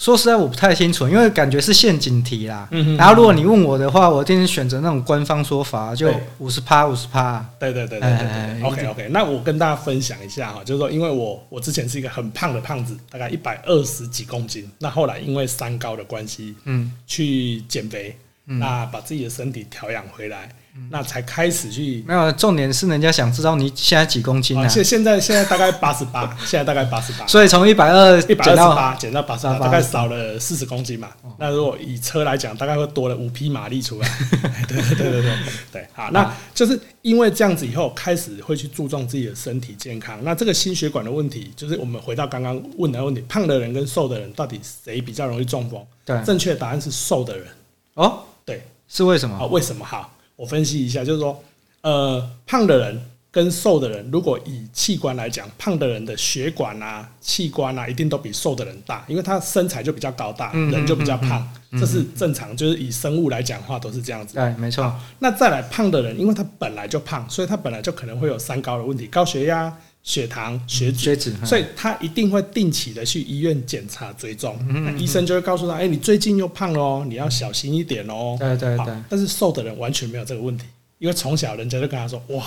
[0.00, 2.66] 说实在，我不太清楚，因为感觉是陷阱题啦。
[2.96, 7.46] 然后，如果你问我的话，我一定选择那种官方说法，就五十趴，五十趴。
[7.58, 8.62] 对对对对对。
[8.62, 14.66] OK OK，那我跟大家分享一下哈，就是说，因为我我之前是一个很胖的胖子，大概一百二十几公斤。
[14.78, 20.48] 那后来因为三高的关系，嗯，去减肥，那把自己的身体调养回来。
[20.90, 24.68] 那才开始去，没有重点是人家想知道你现在几公斤啊？
[24.68, 31.08] 现现在现在大概八十八， 现在大概八十八，所以从一百二一百二十八减到八十八，大概少了四十公斤嘛。
[31.38, 34.08] 那如果以车来讲，大概会多了五匹马力出来。
[34.68, 35.36] 对对对对对
[35.72, 40.18] 对，好，那就是因为这样子以后开始会去注重自己的身体健康。
[40.22, 45.84] 那这个心血管的问题，就是我们回到刚刚问的问题：胖的人跟瘦的人到底谁比较容易中风？
[46.04, 47.46] 对，正确答案是瘦的人。
[47.94, 49.46] 哦，对，是为什么？
[49.48, 49.84] 为什么？
[49.84, 50.12] 好。
[50.40, 51.38] 我分析一下，就是说，
[51.82, 52.98] 呃，胖的人
[53.30, 64.36] 跟瘦的人，如果以器官来讲，胖的人的血管啊、器官啊，一定都比瘦的人大，因为他身材就比较高大，人就比较胖，这是正常，就是以生物来讲的话都是这样子。
[64.36, 64.90] 对，没错。
[65.18, 69.70] 那再来胖的人，因为他本来就胖，所以他本来就可能会有三高的问题：高血压、
[70.02, 71.34] 血糖、血脂。
[71.44, 74.58] 所以他一定会定期的去医院检查追踪。
[74.68, 78.36] 那医生就会告诉他：哎，你最近又胖了哦，你要小心一点哦。
[78.38, 78.94] 对对对。
[79.08, 80.64] 但是瘦的人完全没有这个问题，
[80.98, 82.44] 因为从小人家就跟他说：哇。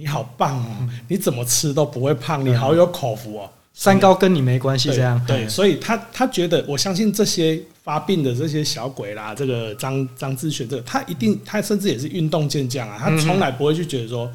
[0.00, 0.88] 你好棒哦！
[1.08, 3.50] 你怎么吃都不会胖，你好有口福哦。
[3.74, 14.30] 三高跟你没关系，这样对，对，所以他他觉得，我相信这些发病的这些小鬼啦，这个张张志璇，这个他一定，他甚至也是运动健将啊，他从来不会去觉得说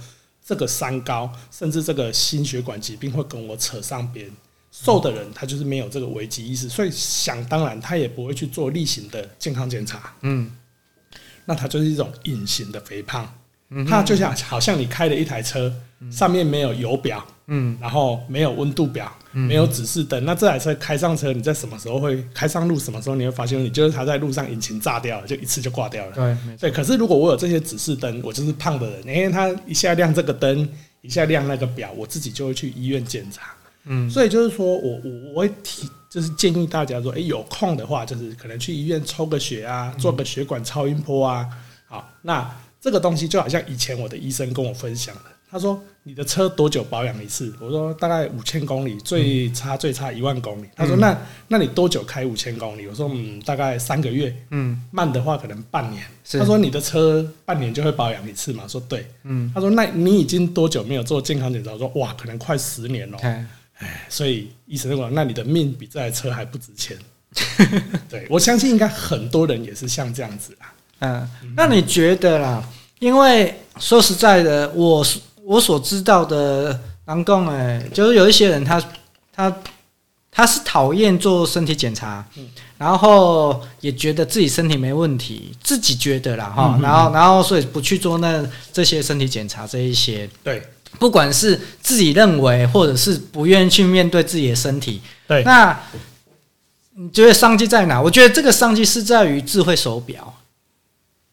[0.54, 4.30] 这个三高，甚至这个心血管疾病会跟我扯上边。
[4.72, 10.16] 瘦的人他就是没有这个危机意识，所以想当然他也不会去做例行的健康检查。
[10.22, 10.52] 嗯，
[11.46, 13.32] 那他就是一种隐形的肥胖。
[13.88, 15.74] 它就像好像你开了一台车，
[16.12, 20.24] 上面没有油表，嗯，然后没有温度表，没有指示灯。
[20.26, 22.78] 那这台车开上车，你在什么时候会开上路？
[22.78, 26.12] 什么时候你会发现你就是它在路上引擎炸掉了，就一次就挂掉了。
[26.12, 26.72] 对，对。
[26.72, 30.68] 可是如果我有这些指示灯，我就是胖的人，因为它一下亮这个灯，
[31.02, 33.54] 一下亮那个表，我自己就会去医院检查。
[33.86, 41.48] 嗯，所以就是说我我我会提，就是建议大家说，哎，有空的话，就是可能去医院抽个血啊，做个血管超音波啊。
[41.88, 42.50] 好，那。
[42.84, 47.56] 这个东西就好像以前我的医生跟我分享的，他说，你的车多久保养一次？
[47.62, 50.68] 我说大概五千公里，最差最差一万公里。
[50.76, 51.18] 他说那
[51.48, 52.86] 那你多久开五千公里？
[52.86, 54.36] 我说嗯，大概三个月。
[54.50, 56.04] 嗯，慢的话可能半年。
[56.34, 58.68] 他说你的车半年就会保养一次嘛？
[58.68, 59.08] 说对。
[59.24, 61.72] 嗯，他说那你已经多久没有做健康检查？
[61.72, 63.18] 我说哇，可能快十年了。
[63.20, 63.48] 哎，
[64.10, 66.98] 所以医生说那你的命比这台车还不值钱。
[68.12, 70.74] 对，我相信应该很多人也是像这样子啦。
[71.00, 72.64] 嗯，那你觉得啦？
[73.00, 75.06] 因为说实在的，我
[75.44, 78.82] 我所知道的，人讲哎，就是有一些人他
[79.36, 79.54] 他
[80.32, 82.26] 他是讨厌做身体检查，
[82.78, 90.64] 然后也觉得自己身体没问题，自己觉得啦哈，然后然后所以不去做那这些身体检查这一些，对，
[90.98, 95.78] 不管是自己认为，或者是不愿意去面对自己的身体，对，那
[96.96, 98.02] 你觉得商机在哪？
[98.02, 100.34] 我觉得这个商机是在于智慧手表。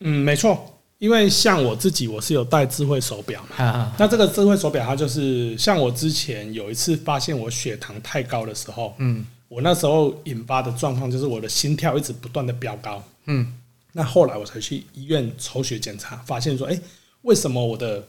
[0.01, 3.95] 嗯，没错，因为像我自己，我是有戴智慧手表嘛。
[3.99, 13.53] 那这个智慧手表，它就是像我之前有一次发现我血糖太高的时候，嗯，我那时候引发的状况就是我的心跳一直不断的飙高，嗯，
[13.93, 16.81] 那后来我才去医院抽血检查，发现说，哎，
[17.23, 18.03] 为什么我的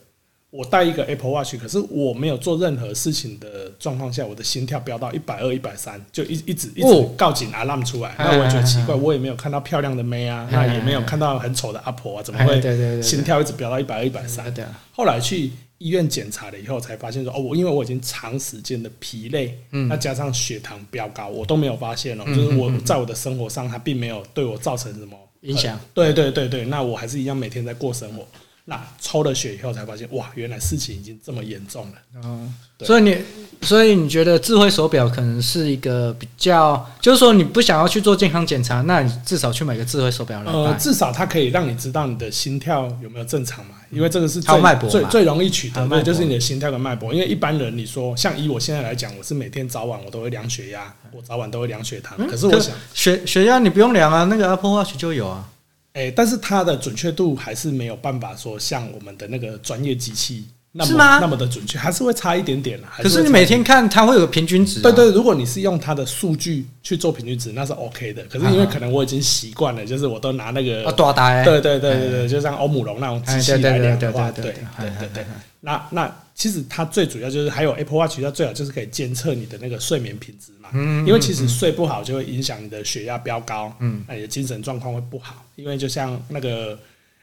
[0.51, 8.13] 我戴一个 Apple Watch，可是我没有做任何事情的状况下，我的心跳飙到一百二、一百三，就一一直一直告警 alarm 出来。
[8.19, 14.53] 那我觉得奇怪，我也没有看到漂亮的妹啊，那也没有看到很丑的阿婆啊，怎么会心跳一直飙到一百二、一百三？
[14.91, 25.79] 后来去医院检查了以后，才发现说，哦，我因为我已经长时间的疲累，那加上血糖飙高，我都没有发现哦，就是我在我的生活上，它并没有对我造成什么影响。
[25.93, 28.27] 对对对对，那我还是一样每天在过生活。
[28.65, 31.93] 那抽了血以后才发现，哇，原来事情已经这么严重了。
[32.23, 33.17] 嗯，所以你，
[33.61, 40.51] 所以你觉得智慧手表可能是一个比较，就是说你不想要去做健康检查，那你至少去买个智慧手表来。
[40.51, 47.11] 呃，至少它可以让你知道你的心跳有没有正常嘛，因为这个是最最最容易取得的，就是你的心跳跟脉搏。
[47.13, 52.15] 因为一般人你说，像以我现在来讲，我是每天早晚我都会量血压，我早晚都会量血糖。
[52.27, 55.49] 可是我想，血血压你不用量啊，那个 Apple Watch 就有啊。
[55.93, 62.79] 哎、欸，但是它的准确度还是没有办法说像我们的那个专业机器那么那么的准确，还是会差一点点。
[62.97, 64.83] 可是你每天看它会有个平均值、啊。
[64.83, 68.23] 对，对对，如果你是用它的数据去做平均值，那是 OK 的。
[68.29, 71.43] 可是因为可能我已经习惯了，就是我都拿那个多大、欸？
[71.43, 74.53] 对对对对对，就像欧姆龙那种机器来量的话，对对
[74.97, 75.25] 对对。
[75.59, 80.51] 那那其实它最主要就是还有 Apple Watch，它最好就是可以监测你的那个睡眠品质。
[80.73, 85.45] 嗯，因为其实睡不好就会影响你的血压飙高，嗯，那你的精神状况会不好。
[85.57, 86.79] 因为就像那个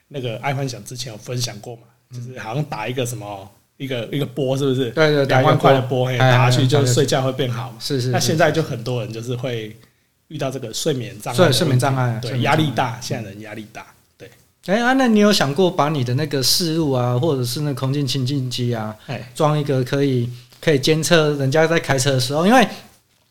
[0.06, 4.90] 那个爱幻想之前有分享过嘛，就是好像打一个什么一个一个波，是不是？
[4.90, 7.74] 对对，两万块的波，打下去就睡觉会变好。
[7.80, 8.10] 是是。
[8.10, 9.74] 那现在就很多人就是会
[10.26, 13.86] 遇到这个睡眠障碍，睡眠障碍，对，压力大，现在人压力大，
[14.64, 14.74] 对。
[14.74, 20.28] 哎啊，那你有想过把你的那个视路啊，或者是那空气清净机啊，哎，装一个可以
[20.60, 22.66] 可以监测人家在开车的时候，因为。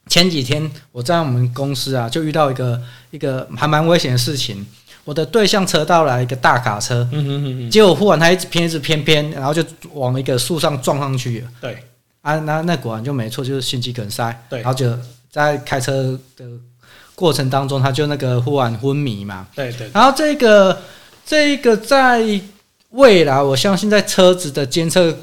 [0.09, 4.65] 前几天我在我们公司啊，就遇到一个一个还蛮危险的事情。
[5.03, 9.61] 我的对向车道来一个大卡车，嗯哼哼哼，结果忽然它一直偏一直偏偏，然后就
[9.91, 11.47] 往一个树上撞上去了。
[11.59, 11.83] 对，
[12.21, 14.33] 啊，那那果然就没错，就是心肌梗塞。
[14.49, 14.97] 对，然后就
[15.29, 16.45] 在开车的
[17.13, 19.45] 过程当中，他就那个忽然昏迷嘛。
[19.53, 19.91] 对对，对。
[19.93, 20.81] 然后这个
[21.27, 22.39] 这个在
[22.91, 25.13] 未来，我相信在车子的监测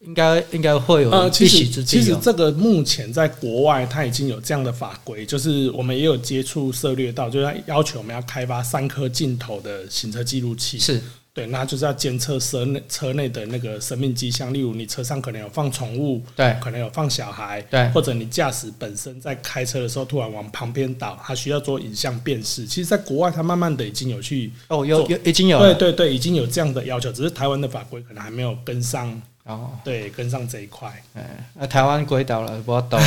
[0.00, 1.86] 应该应该会有一席之地。
[1.86, 10.80] 其实这个目前在国外，它已经有这样的法规，就是我们也有接触涉猎到，就是它要求我们要开发三颗镜头的行车记录器。
[10.80, 11.00] 是。
[11.32, 22.66] 对，那就是要监测车内车内的那个生命迹象，例如你车上可能有放宠物，对，可能有放小孩，对，或者你驾驶本身在开车的时候突然往旁边倒，它需要做影像辨识。
[22.66, 30.92] 其实，在国外，它慢慢的已经有去哦，有有已经有，对对对，已经有这样的要求，只是台湾的法规可能还没有跟上哦，对，跟上这一块。
[31.14, 32.98] 哎，那台湾轨道了，不要抖。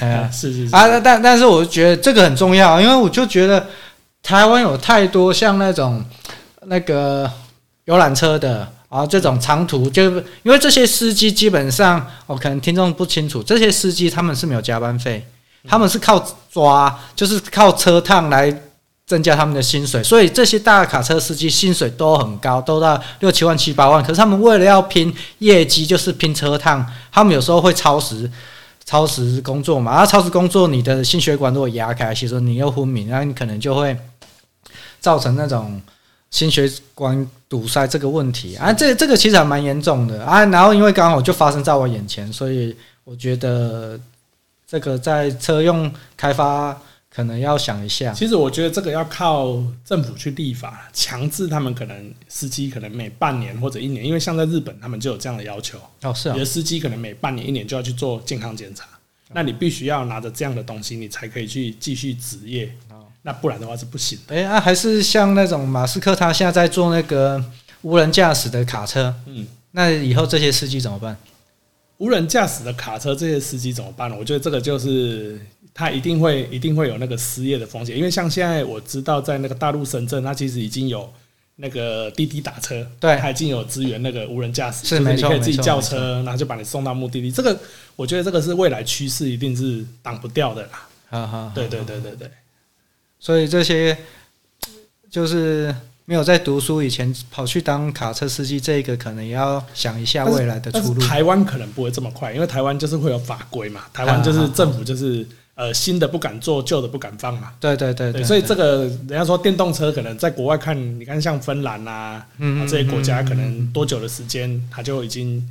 [0.00, 3.64] 哎呀，是是是啊，但但是我觉得这个很重要，因为我就觉得
[4.24, 6.04] 台湾有太多像那种
[6.62, 7.30] 那个。
[7.86, 10.04] 游览车的啊，这种长途就
[10.42, 15.26] 因为这些司机基本上，我可能听众不清楚，这些司机他们是没有加班费，
[15.68, 16.18] 他们是靠
[16.50, 18.62] 抓，就是靠车趟来
[19.04, 24.02] 增加他们的薪水，所以这些大卡车司机薪水都很高，都到六七万、七八万。
[24.02, 28.30] 可是他们为了要拼业绩，就是拼车趟，他们有时候会超时，
[28.86, 29.90] 超时工作嘛。
[29.92, 33.94] 然后超时工作，你的心血管如果压开，其实你又昏迷，然后你可能就会
[35.00, 35.82] 造成那种。
[36.34, 40.44] 心血管堵塞这个问题啊，这这个其实还蛮严重的啊。
[40.46, 42.74] 然后因为刚好就发生在我眼前，所以
[43.04, 43.96] 我觉得
[44.66, 46.76] 这个在车用开发
[47.08, 48.12] 可能要想一下。
[48.12, 58.88] 其实我觉得这个要靠政府去立法，强制他们可能司机可能每半年或者一年，因为像在日本他们就有这样的要求哦，是啊，你的司机可能每半年一年就要去做健康检查，
[59.32, 62.68] 那你必须要拿着这样的东西，你才可以去继续执业。
[63.26, 64.34] 那不然的话是不行的。
[64.34, 67.42] 哎、欸，啊，还是像那种马斯克他现在在做那个
[67.80, 71.16] 无人驾驶的卡车，嗯，那以后这些司机怎么办？
[71.98, 74.16] 无人驾驶的卡车这些司机怎么办呢？
[74.18, 75.40] 我觉得这个就是
[75.72, 81.10] 他一定会一定会有那个失业的风险，因为像现在我知道在那个大陆深圳，它其实已经有
[81.56, 87.30] 那个滴滴打车，对，它已经有支援那个无人驾驶，是没错，你可以自己叫车，然后就把你送到目的地。
[87.30, 87.58] 这个
[87.96, 90.88] 我觉得这个是未来趋势，一定是挡不掉的啦。
[91.10, 92.28] 哈哈，对对对对对。
[93.18, 93.96] 所以这些
[95.10, 101.00] 就是没有在读书以前跑去当卡车司机，这个可能也要想一下未来的出路。
[101.00, 103.84] 台湾可能不会这么快，因为台湾就是会有法规嘛。
[103.92, 107.52] 台湾就是政府就是呃新的不敢做，旧的不敢放嘛。
[107.58, 112.26] 对对对对，所以这个人家说电动车可能在国外看，你看像芬兰啊，
[112.68, 115.42] 这些国家可能多久的时间，它就已经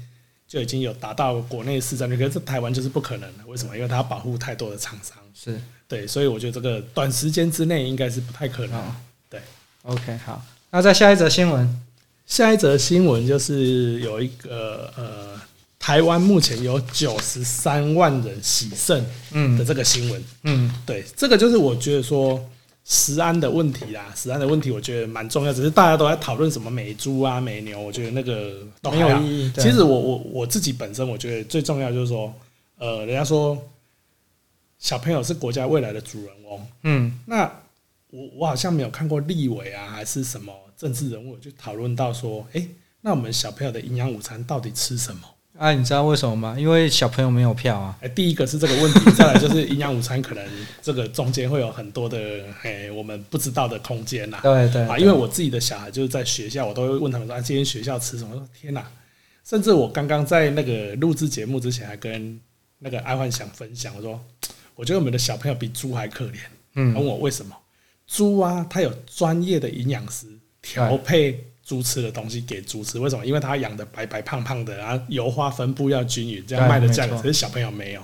[0.53, 3.43] 就已经有达到国内市占率，可是台湾就是不可能的。
[3.47, 3.75] 为什么？
[3.75, 5.17] 因为它要保护太多的厂商。
[5.33, 5.59] 是。
[5.87, 8.95] 对，所以我觉得这个短时间之内应该是不太可能。
[9.27, 9.41] 对
[9.81, 11.81] ，OK，好，那再下一则新闻，
[12.27, 15.41] 下一则新闻就是有一个呃，
[15.79, 20.23] 台湾目前有九十三万人洗肾嗯的这个新闻。
[20.43, 22.39] 嗯，对，这个就是我觉得说
[22.83, 29.51] 食安的问题啦，食安的问题我觉得蛮重要，只是大家都在讨论什么美猪啊、美牛，我觉得那个都没有意义。
[29.55, 32.33] 其实我我我自己本身我觉得最重要就是说，
[32.77, 33.57] 呃，人家说。
[34.79, 36.67] 小朋友是国家未来的主人翁。
[36.81, 37.49] 嗯，那
[38.09, 42.67] 我我好像没有看过立委啊，还是什么政治人物就讨论到说，哎，
[42.99, 45.21] 那我们小朋友的营养午餐到底吃什么？
[45.57, 46.55] 啊，你知道为什么吗？
[46.57, 47.97] 因为小朋友没有票啊。
[48.01, 50.43] 哎，第一个是这个问题， 再来就是营养午餐可能
[50.81, 52.17] 这个中间会有很多的
[52.63, 54.39] 哎我们不知道的空间呐。
[54.41, 58.31] 对对啊，因为我自己的小孩就是在学校，我都会问他们说，啊，今天学校吃什么？
[58.33, 58.85] 我说天哪！
[59.43, 62.39] 甚至我刚刚在那个录制节目之前，还跟
[62.79, 64.19] 那个爱幻想分享，我说。
[64.75, 66.37] 我觉得我们的小朋友比猪还可怜。
[66.73, 67.55] 嗯，问我为什么？
[68.07, 70.25] 猪啊，它有专业的营养师
[70.63, 72.99] 调配猪吃的东西给猪吃。
[72.99, 73.25] 为什么？
[73.25, 77.15] 因为它养的白白胖胖的，然后油花分布要均匀，这样卖的价格。
[77.17, 78.01] 可是小朋友没有，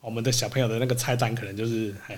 [0.00, 2.16] 我们的小朋友的那个菜单可能就是，哎，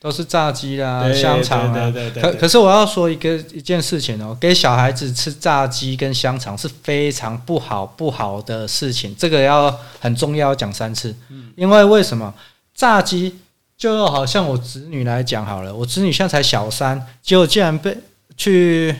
[0.00, 2.22] 都是炸鸡啦、香肠啊对对。
[2.22, 11.14] 可可是我要说一个一件事情哦，给小孩子吃炸鸡跟香肠是非常不好不好的事情，这个要很重要，要讲三次。
[11.30, 12.32] 嗯，因为为什么？
[12.74, 13.36] 炸鸡
[13.76, 17.96] 就好像我侄女来讲好了，我侄女现在才小三，结果竟然被
[18.36, 18.94] 去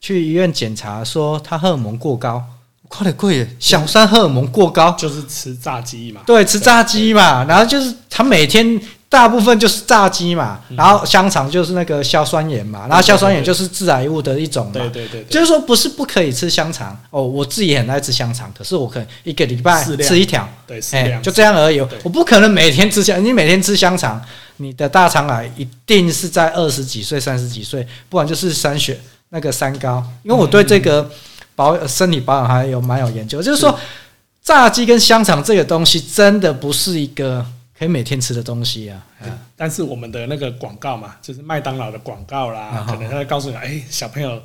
[0.00, 2.42] 去医院检查，说他荷尔蒙过高，
[2.88, 3.56] 快点贵耶！
[3.58, 4.92] 小三荷尔蒙过高。
[4.92, 8.80] 就是吃炸鸡嘛，对，吃炸鸡嘛，然后就是他每天。
[9.10, 14.74] 大部分就是炸鸡嘛，然后香肠就是那个硝酸盐嘛，然后硝酸盐就是致癌物的一种嘛。
[14.74, 16.96] 对对对，就是说不是不可以吃香肠。
[17.10, 21.80] 哦，我自己也很爱吃香肠，可是我可能一个礼拜吃一条，对，哎，就这样而已。
[22.04, 24.22] 我不可能每天吃香，你每天吃香肠，
[24.58, 28.96] 你的大肠癌一定是在二十几岁、三十几岁，不然就是三血
[29.30, 30.04] 那个三高。
[30.22, 31.10] 因为我对这个
[31.56, 33.76] 保身体保养还有蛮有研究，就是说
[34.42, 37.44] 炸鸡跟香肠这个东西真的不是一个。
[37.78, 39.02] 可以每天吃的东西啊，
[39.56, 44.38] 但是我们的那个广告嘛，就是麦当劳的广告啦，可能他会告诉你，哎，小朋友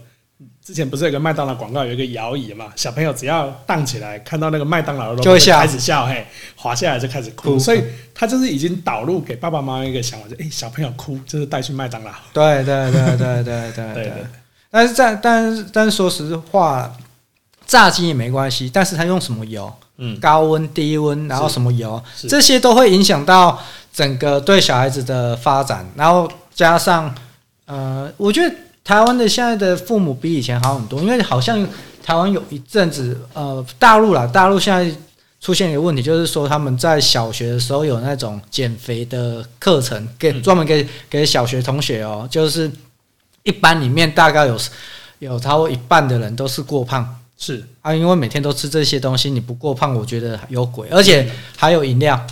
[0.64, 2.72] 之前不是有个麦当劳广告，有一个摇椅嘛？
[2.78, 6.26] 小朋友只要荡起来，看到那个麦当劳的 logo 就会笑，开始笑，嘿，
[6.56, 7.60] 滑下来就开始哭。
[7.60, 7.84] 所以
[8.14, 12.12] 他就是已经导入给爸爸妈妈一个想法，就哎、欸，小朋友哭就是带去麦当劳。
[12.32, 14.14] 对对对对对对对。
[14.76, 16.94] 但是在但是但是说实话，
[17.66, 19.72] 炸鸡也没关系，但是他用什么油？
[20.00, 23.58] 嗯，高温、低温，然后什么油，这些都会影响到
[23.94, 25.90] 整个对小孩子的发展。
[25.96, 27.16] 然后加上，
[27.66, 28.54] 呃，我觉得
[28.84, 31.66] 台湾的现在的父母比以前好很多，因为好像
[32.04, 34.94] 台湾有一阵子，呃，大陆啦，大陆现在
[35.40, 42.70] 出现一个问题，就是说他们在小学的时候有那种减肥的课程，给专门给给小学同学哦，就是
[43.46, 44.60] 一般里面大概有
[45.20, 47.22] 有超过一半的人都是过胖。
[47.38, 50.88] 是啊，因为每天都吃这些东西，你不过胖，我觉得有鬼。
[50.90, 52.26] 而且还有饮料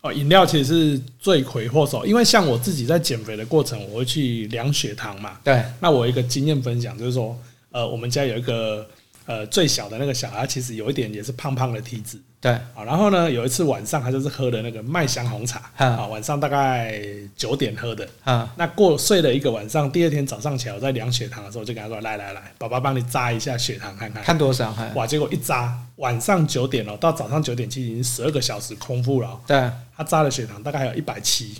[0.00, 2.06] 哦，饮料其实是罪魁祸首。
[2.06, 5.32] 因为像我自己在减肥的过程，我会去量血糖嘛。
[5.44, 7.38] 对，那我一个经验分享就是说，
[7.70, 8.88] 呃，我们家有一个
[9.26, 12.18] 呃最小的那个小孩，其实有一点也是胖胖的体质。
[12.38, 16.94] 对，啊，然后呢，有一次晚上他就是喝的那个麦香红茶，啊，晚上大概
[17.34, 29.40] 九点喝的，啊，那过睡了一个晚上，第二天早上起来我在量血糖的时候，就跟他说：“来来来，爸爸帮你扎一下血糖看看，看多少？”哇，结果一扎，晚上九点哦，到早上九点其实已经十二个小时空腹了。
[29.46, 31.56] 对，他扎的血糖大概还有一百七，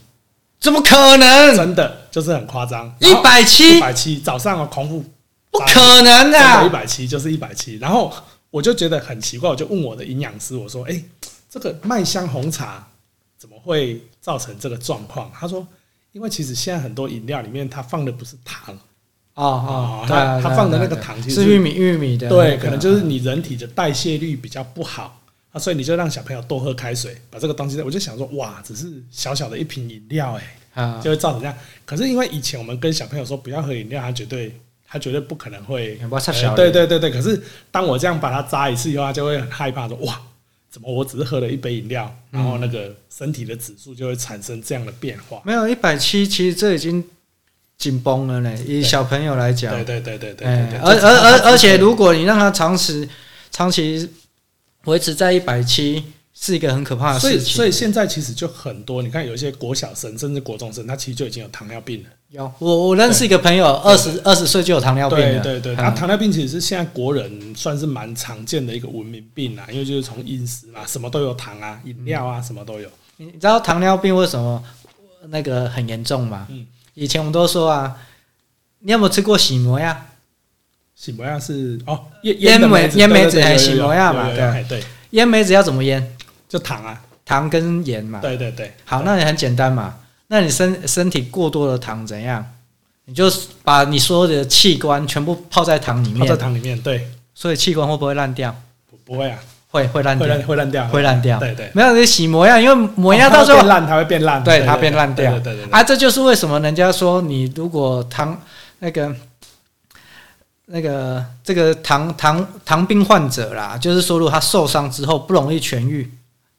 [0.60, 1.56] 怎么可能？
[1.56, 5.04] 真的就是很夸张，一百七，一百七，早上哦空腹，
[5.58, 8.12] 不可能的，一百七就是一百七，然后
[8.50, 11.02] 我就觉得很奇怪，我就问我的营养师，我说：“哎。”
[11.48, 12.86] 这个麦香红茶
[13.38, 15.30] 怎么会造成这个状况？
[15.32, 15.66] 他说，
[16.12, 18.78] 因为其实现在很多饮料里面它放的不是糖
[19.32, 25.18] 哦哦，它它放的那个糖其实是玉米玉米的，对，可能就是你人体的代谢率比较不好
[25.52, 30.38] 啊，所以你就让小朋友多喝开水，把这个东西，我就想说，哇，只是小小的一瓶饮料，
[30.74, 31.56] 哎，就会造成这样。
[31.86, 34.54] 可是因为以前我们跟小朋友说不要喝饮料，他绝对
[34.96, 35.98] 他绝对不可能会，
[36.56, 37.10] 对对对对。
[37.10, 37.40] 可是
[37.70, 40.20] 当我这样把它扎一次以后，他就会很害怕说，哇。
[40.68, 40.92] 怎么？
[40.92, 45.40] 我只是喝了一杯饮料，然后那个身体的指数就会产生这样的变化？
[45.42, 47.02] 没有一百七，其实这已经
[47.78, 48.54] 紧绷了呢。
[48.66, 50.78] 以小朋友来讲，对对对对对，对。
[50.80, 53.08] 而而而而且，如果你让他长时
[53.50, 54.06] 长期
[54.84, 57.40] 维持在一百七，是一个很可怕的事情。
[57.40, 62.10] 所以，所以现在其实就很多，你看有一些国小生甚至国中生，他其实就已经有糖尿病了。
[62.30, 65.40] 有我我认识一个朋友，二十二十岁就有糖尿病了。
[65.40, 72.88] 对对对，那糖尿病其实是现在国人算是蛮常见的一个文明病啊，因为就是从饮食嘛，什么都有糖啊，饮料啊，什么都有。
[73.18, 74.62] 你知道糖尿病为什么
[75.28, 76.46] 那个很严重吗？
[76.50, 77.96] 嗯，以前我们都说啊，
[78.80, 80.06] 你有没有吃过喜摩呀？
[80.96, 84.28] 喜摩呀是哦，腌腌梅腌梅子还是喜摩呀嘛？
[84.30, 86.16] 对对，腌梅子要怎么腌？
[86.48, 88.18] 就糖啊，糖跟盐嘛。
[88.20, 89.94] 对对对，好，那也很简单嘛。
[90.28, 92.44] 那你身身体过多的糖怎样？
[93.08, 93.30] 你就
[93.62, 97.08] 把你所有的器官全部泡在糖里面，泡在糖里面，对。
[97.34, 98.52] 所以器官会不会烂掉？
[98.90, 99.38] 不不会啊，
[99.70, 101.38] 会会烂掉，会烂掉，会烂掉。
[101.38, 105.30] 对对，没有你洗模样，因为模样到时候烂，它会变烂，对它变烂掉。
[105.38, 105.70] 对对对。
[105.70, 108.42] 啊，这就是为什么人家说你如果糖
[108.80, 109.14] 那个
[110.64, 116.10] 那个这个糖糖糖病患者啦，就是说如果他受伤之后不容易痊愈，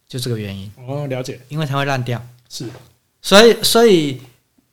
[0.08, 0.72] 就这个原因。
[0.88, 1.42] 哦，了解。
[1.50, 2.24] 因为它会烂掉。
[2.48, 2.66] 是。
[3.22, 4.22] 所以，所以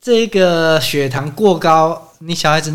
[0.01, 2.73] 这个血糖过高，你小孩子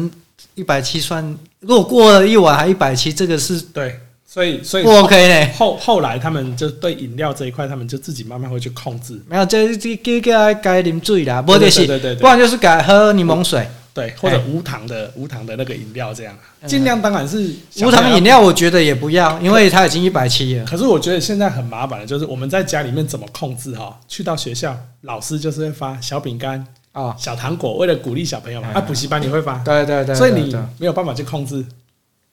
[0.54, 3.98] 一百七算，如果过了一晚还一百七，这个是对。
[4.32, 5.52] 所以，所以不 OK 呢。
[5.58, 9.20] 后后来他们就对饮料这一块，他们就自己慢慢会去控制。
[9.28, 13.66] 没有，这这这个该啉水啦，不就是，不然就是改喝柠檬水。
[13.92, 17.52] 对，或者无糖的无糖的那个饮料，这样尽量当然是
[17.84, 20.64] 无糖饮料，我觉得也不要，因为它已经一百七了。
[20.64, 23.98] 可是我觉得现在很麻烦的，就是我们在家里面怎么控制哈？
[24.06, 28.68] 去到学校，老师就是会发小饼干啊、小糖果，为了鼓励小朋友嘛。
[28.74, 31.64] 啊，补习班也会发，对对对，所以你没有办法去控制。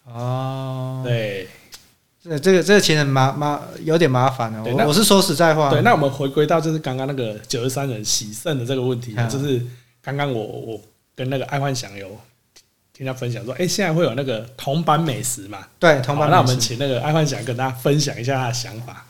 [0.06, 1.48] 哦，对，
[2.24, 4.64] 这这个这个其实麻麻有点麻烦的。
[4.86, 5.70] 我是说实在话。
[5.70, 9.66] 对，那我们回归到就是刚刚那个九十三人喜胜的这个问题，就是
[10.02, 10.82] 刚刚我我。
[11.18, 12.16] 跟那个爱幻想有
[12.94, 15.66] 听他分享说，哎、欸，现在会有那个铜板美食嘛？
[15.80, 16.30] 对，铜板。
[16.30, 19.04] 那我们请那个爱幻想跟大家分享一下他的想法。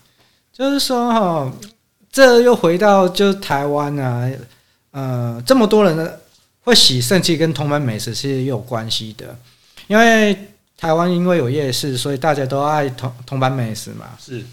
[0.53, 1.51] 就是说哈，
[2.17, 4.27] 这又回到就台湾啊，
[4.89, 6.11] 呃，这么多人呢
[6.61, 9.37] 会洗肾，其实跟铜板美食是有关系的。
[9.85, 10.35] 因为
[10.75, 14.07] 台湾因为有夜市，所以大家都爱铜铜板美食嘛。
[14.19, 14.43] 是。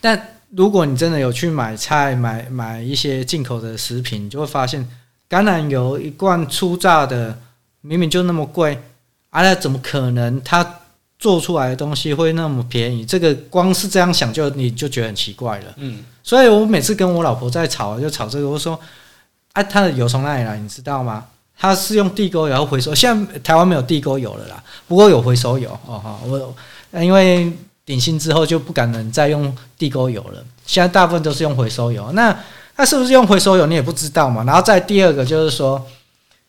[0.00, 0.20] 但
[0.50, 4.84] 如果你真的有去买菜、买买一些进口的食品，你就会发现。
[5.30, 7.38] 橄榄油一罐初榨的，
[7.82, 8.76] 明明就那么贵，
[9.30, 10.42] 啊，那怎么可能？
[10.42, 10.80] 它
[11.24, 13.02] 做出来的东西会那么便宜？
[13.02, 15.64] 这个光是这样想就你就觉得很奇怪了。
[15.78, 18.78] 嗯，所以我每次跟我老婆在吵，就吵这个，我说，
[19.54, 20.58] 啊，它的油从哪里来？
[20.58, 21.24] 你知道吗？
[21.58, 22.94] 它是用地沟油回收。
[22.94, 26.20] 现在台湾没有地沟油了啦，不过有回收油哦哈。
[26.26, 26.54] 我
[27.02, 27.50] 因为
[27.86, 32.12] 顶新之后就不敢能再用地沟油了，现在大部分都是用回收油。
[32.12, 32.38] 那
[32.76, 34.44] 那是不是用回收油你也不知道嘛？
[34.44, 35.82] 然后再第二个就是说，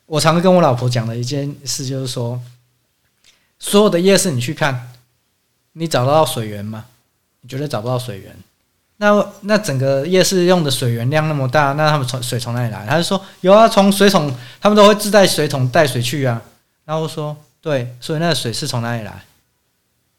[0.04, 2.38] 我常跟我老婆讲的一件事就是说，
[3.66, 4.92] 所有的夜市你去看，
[5.72, 6.84] 你找得到水源吗？
[7.40, 8.36] 你绝对找不到水源。
[8.98, 12.86] 那那整个夜市用的水源量那么大，那他们从水从哪里来？
[12.88, 16.40] 他就说有啊，从水桶，他们都会自带水桶带水去啊。
[16.84, 19.24] 然后说对，所以那个水是从哪里来？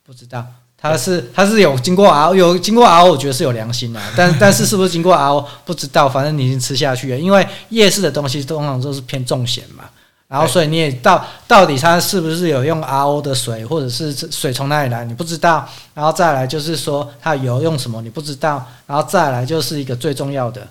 [0.06, 0.46] 不知道，
[0.78, 9.86] 他是他是有经过 RO，有经过 RO，我觉得是有良心的，但但是是不是经过 RO 不知道，反正你已经吃下去了，因为夜市的东西通常都是偏重咸嘛。
[10.28, 15.66] 然后，所以你也到到底它是不是有用 RO 的水，或者是水从哪里来，你不知道。
[15.94, 18.66] 然后再来就是说它油用什么，你不知道。
[18.86, 20.68] 然后再来就是一个最重要的，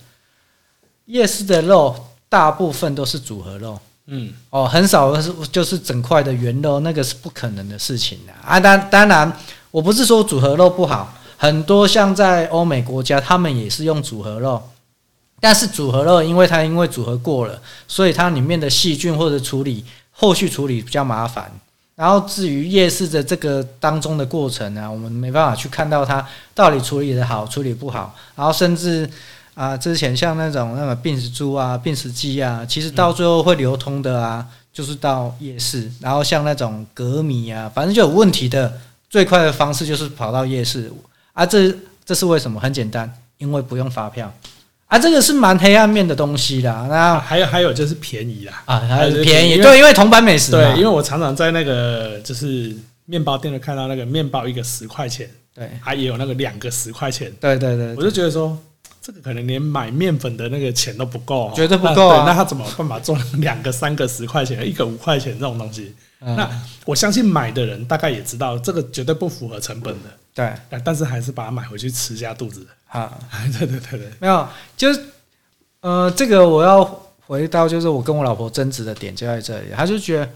[1.06, 1.96] 夜市的肉
[2.28, 3.78] 大部分都是组合肉，
[4.08, 8.60] 嗯，哦，很少是就是整块的原肉，那个是不可能的事情的啊。
[8.60, 9.32] 当当然，
[9.70, 14.62] 我不是说组合肉不好，很多像在欧美国家，他们也是用组合肉。
[15.46, 21.48] 但是组合肉，因为它因为组合过了，所以它里面的细菌或者处理后续处理比较麻烦。
[21.94, 28.12] 然后至于夜市的这个当中的过程呢，我们没办法去看到它到底处理的好处理不好。
[28.34, 29.08] 然后甚至
[29.54, 35.88] 啊，之前像那种那个病死猪啊、病死鸡啊，其实到最后会流通的啊，就是到夜市。
[36.00, 40.92] 然后像那种隔米啊，反正就有问题的，最快的方式就是跑到夜市
[41.34, 41.46] 啊。
[41.46, 41.72] 这
[42.04, 42.58] 这是为什么？
[42.58, 44.34] 很简单，因为不用发票。
[44.86, 46.86] 啊，这个是蛮黑暗面的东西啦。
[46.88, 50.52] 那、啊、还有还有就是便宜啦，啊，还有便宜，对，因为铜板美食。
[50.52, 52.72] 对，因为我常常在那个就是
[53.04, 58.56] 面包店的看到那个面包一个十块钱，对，还也有那个两个十块钱，对对对，我就觉得说
[59.06, 62.24] 这个可能连买面粉的那个钱都不够，绝对不够啊。
[62.26, 65.94] 那他怎么办法做两个、三个十块钱，一个五块钱这种东西？
[66.18, 66.50] 嗯、那
[66.84, 72.66] 我相信买的人大概也知道这个绝对不符合成本的，对，但是还是把它买回去吃下肚子。
[72.88, 73.16] 啊，
[73.56, 75.00] 对对对对，没有，就是，
[75.82, 76.84] 呃，这个我要
[77.26, 80.28] 回到，就是我跟我老婆争执的点就在这里，她就觉得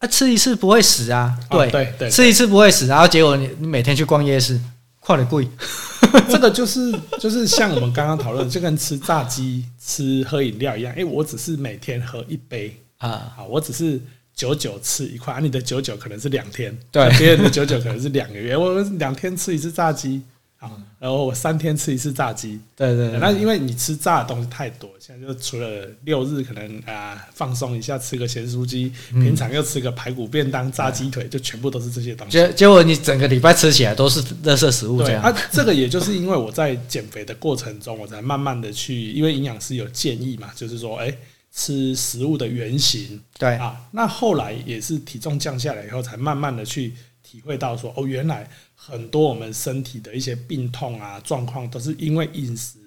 [0.00, 4.58] 啊，吃一次不会死啊，对、哦、对对，吃一次不会死，然后结果你你每天去逛夜市，
[5.00, 5.48] 快点贵，
[6.28, 12.76] 这个就是就是像我们刚刚讨论，就跟吃炸鸡、吃喝饮料一样，哎，我只是每天喝一杯。
[12.98, 14.00] 啊，好，我只是
[14.34, 20.20] 九九吃一块，啊，你的九九可能是两天，对， 别人的九九可能是两个月，我两天吃一次炸鸡。
[20.60, 32.32] 好，然后我三天吃一次炸鸡，对对，对，那因为你吃炸的东西太多，现在就除了六日可能啊、呃、放松一下，吃个咸酥鸡，平常又吃个排骨便当、炸鸡腿，就全部都是这些东西。
[32.32, 35.22] 结结果你整个礼拜吃起来都是垃圾食物这样。
[35.22, 41.16] 啊，这个也就是因为我在减肥的过程中，我才慢慢的去，因为营养师有建议嘛，就是说，哎，
[41.54, 43.20] 吃食物的原型。
[43.38, 46.92] 对啊，那后来也是体重降下来以后，才慢慢的去
[47.28, 48.48] 体会到说，哦，原来。
[48.80, 52.78] 很多我们身体的一些病痛啊状况，都是因为饮食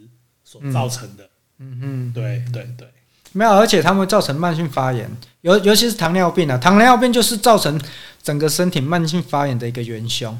[0.43, 1.29] 所造成的。
[1.59, 2.87] 嗯嗯，对对对，
[3.33, 5.07] 没有，而且它们会造成慢性发炎，
[5.41, 7.79] 尤尤其是糖尿病啊，糖尿病就是造成
[8.23, 10.35] 整个身体慢性发炎的一个元凶。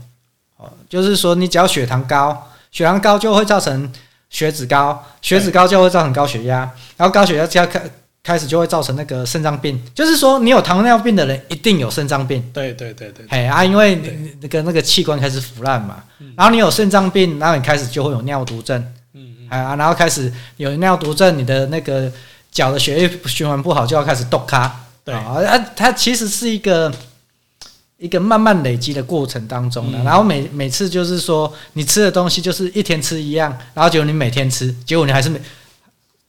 [0.55, 3.91] 哦，就是说你只要血糖高，血糖高就会造成
[4.29, 6.59] 血脂高，血脂高就会造成高血压，
[6.95, 7.67] 然后高血压加
[8.23, 8.37] 开。
[8.37, 12.43] 始就会造成那个肾脏病，就是说你有糖尿病的人一定有肾脏病。
[12.51, 13.95] 对对对对，哎啊，因为
[14.41, 16.03] 那个那个器官开始腐烂嘛，
[16.35, 18.79] 然后你有肾脏病，然后你开始就会有尿毒症，
[19.13, 22.11] 嗯嗯，啊，然后开始有尿毒症，你的那个
[22.51, 24.75] 脚的血液循环不好，就要开始冻咖。
[25.03, 25.37] 对啊，
[25.75, 26.91] 它其实是一个
[27.97, 35.39] 一个慢慢累积的过程当中的，然后每每次就是说你吃的东西就是一天吃一样，然后结果你每天吃，结果你还是没。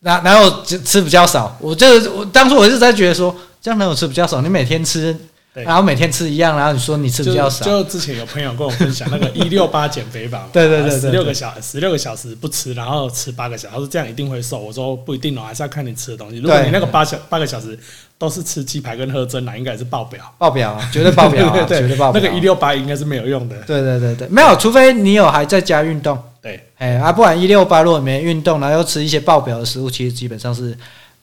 [0.03, 5.17] 然然后吃比较少，我就我当初我是在觉得说，这样能有吃比较少，你每天吃，
[5.53, 7.65] 然后每天吃一样，然后你说你吃比较少。
[7.65, 14.59] 就，就之前有朋友跟我分享那个一六八减肥法， 对对对，十六个小十六个小时不吃，然后吃八个小时，他说这样一定会瘦。
[14.59, 16.39] 我说不一定哦，还是要看你吃的东西。
[16.39, 17.79] 如果你那个八小八个小时
[18.19, 22.21] 都是吃鸡排跟喝珍奶，应该是爆表，爆表啊，绝对爆表啊， 绝对爆表。
[22.21, 23.57] 那个一六八应该是没有用的。
[23.69, 26.21] 对对对对，没有，除非你有还在家运动。
[26.43, 30.73] 对，哎啊，不然一六八如果没运动，然后又吃一些爆表的食物，其实基本上是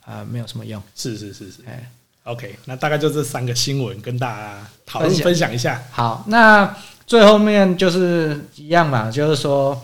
[0.05, 0.81] 啊、呃、没有什么用。
[0.95, 1.91] 是是是是，哎
[2.23, 5.83] ，OK，那大概就这三个新闻跟大家讨论分享一下。
[5.91, 6.73] 好，那
[7.05, 9.77] 最后面就是一样嘛，就是说，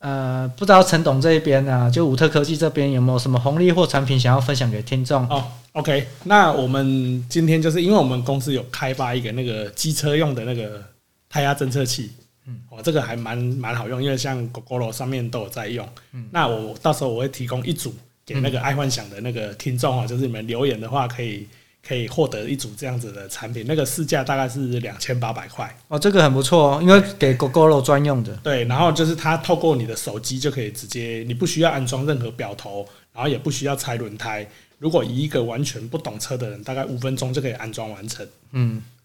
[0.00, 5.26] 呃，不知道陈董这一边呢，就五特科技这边有没有什么红利或产品想要分享给听众？
[5.30, 10.84] 哦，OK，那我们今天就是因为我们公司有开发一个那个机车用的那个
[11.30, 12.10] 胎压侦测器。
[12.48, 15.86] 嗯，我这个还蛮蛮好用，因为像 Gogoro 上面都有在用。
[16.12, 17.94] 嗯，那我到时候我会提供一组
[18.24, 21.46] 给那个爱幻想的那个听众哦，就是你们留言的话可以
[21.86, 25.72] 可以获得一组这样子的产品，那个市价大概是两千八百块。
[25.88, 28.34] 哦，这个很不错哦，因为给 Gogoro 专用的。
[28.42, 34.46] 对，然后就是它透过你的手机就可以直接，你不需要安装任何表头，然后也不需要拆轮胎。
[34.78, 38.24] 如果以一个完全不懂车的人，大概五分钟就可以安装完成。
[38.52, 38.97] 嗯，对，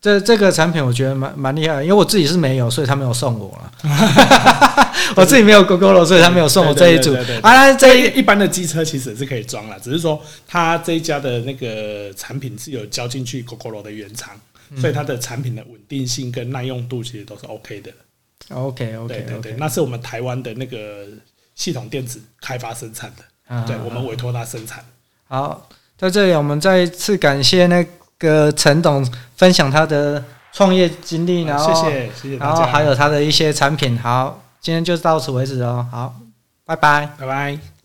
[0.00, 3.72] 这这个产品我觉得蛮蛮厉害的，因为我自己是没有，所以他没有送我了。
[5.16, 7.14] 我自己没有 Gogoro，所以他没有送我这一组。
[7.42, 14.30] 啊，这一一般的机车其实也是可以装了，只是说他这一家的那个产品是有交进去 Gogoro 的原厂，
[14.78, 17.90] 所以它的产品的稳定性跟耐用度其实都是 OK 的。
[18.54, 21.04] OK OK，对对对，那是我们台湾的那个
[21.54, 23.66] 系统电子开发生产的。
[23.66, 24.84] 对，我们委托他生产。
[25.28, 27.84] 好，在这里我们再一次感谢那
[28.20, 29.04] 个陈董
[29.36, 33.98] 分享他的创业经历，然后谢谢谢谢，然后还有他的一些产品。
[33.98, 35.84] 好，今天就到此为止哦。
[35.90, 36.14] 好，
[36.64, 37.79] 拜拜，拜拜。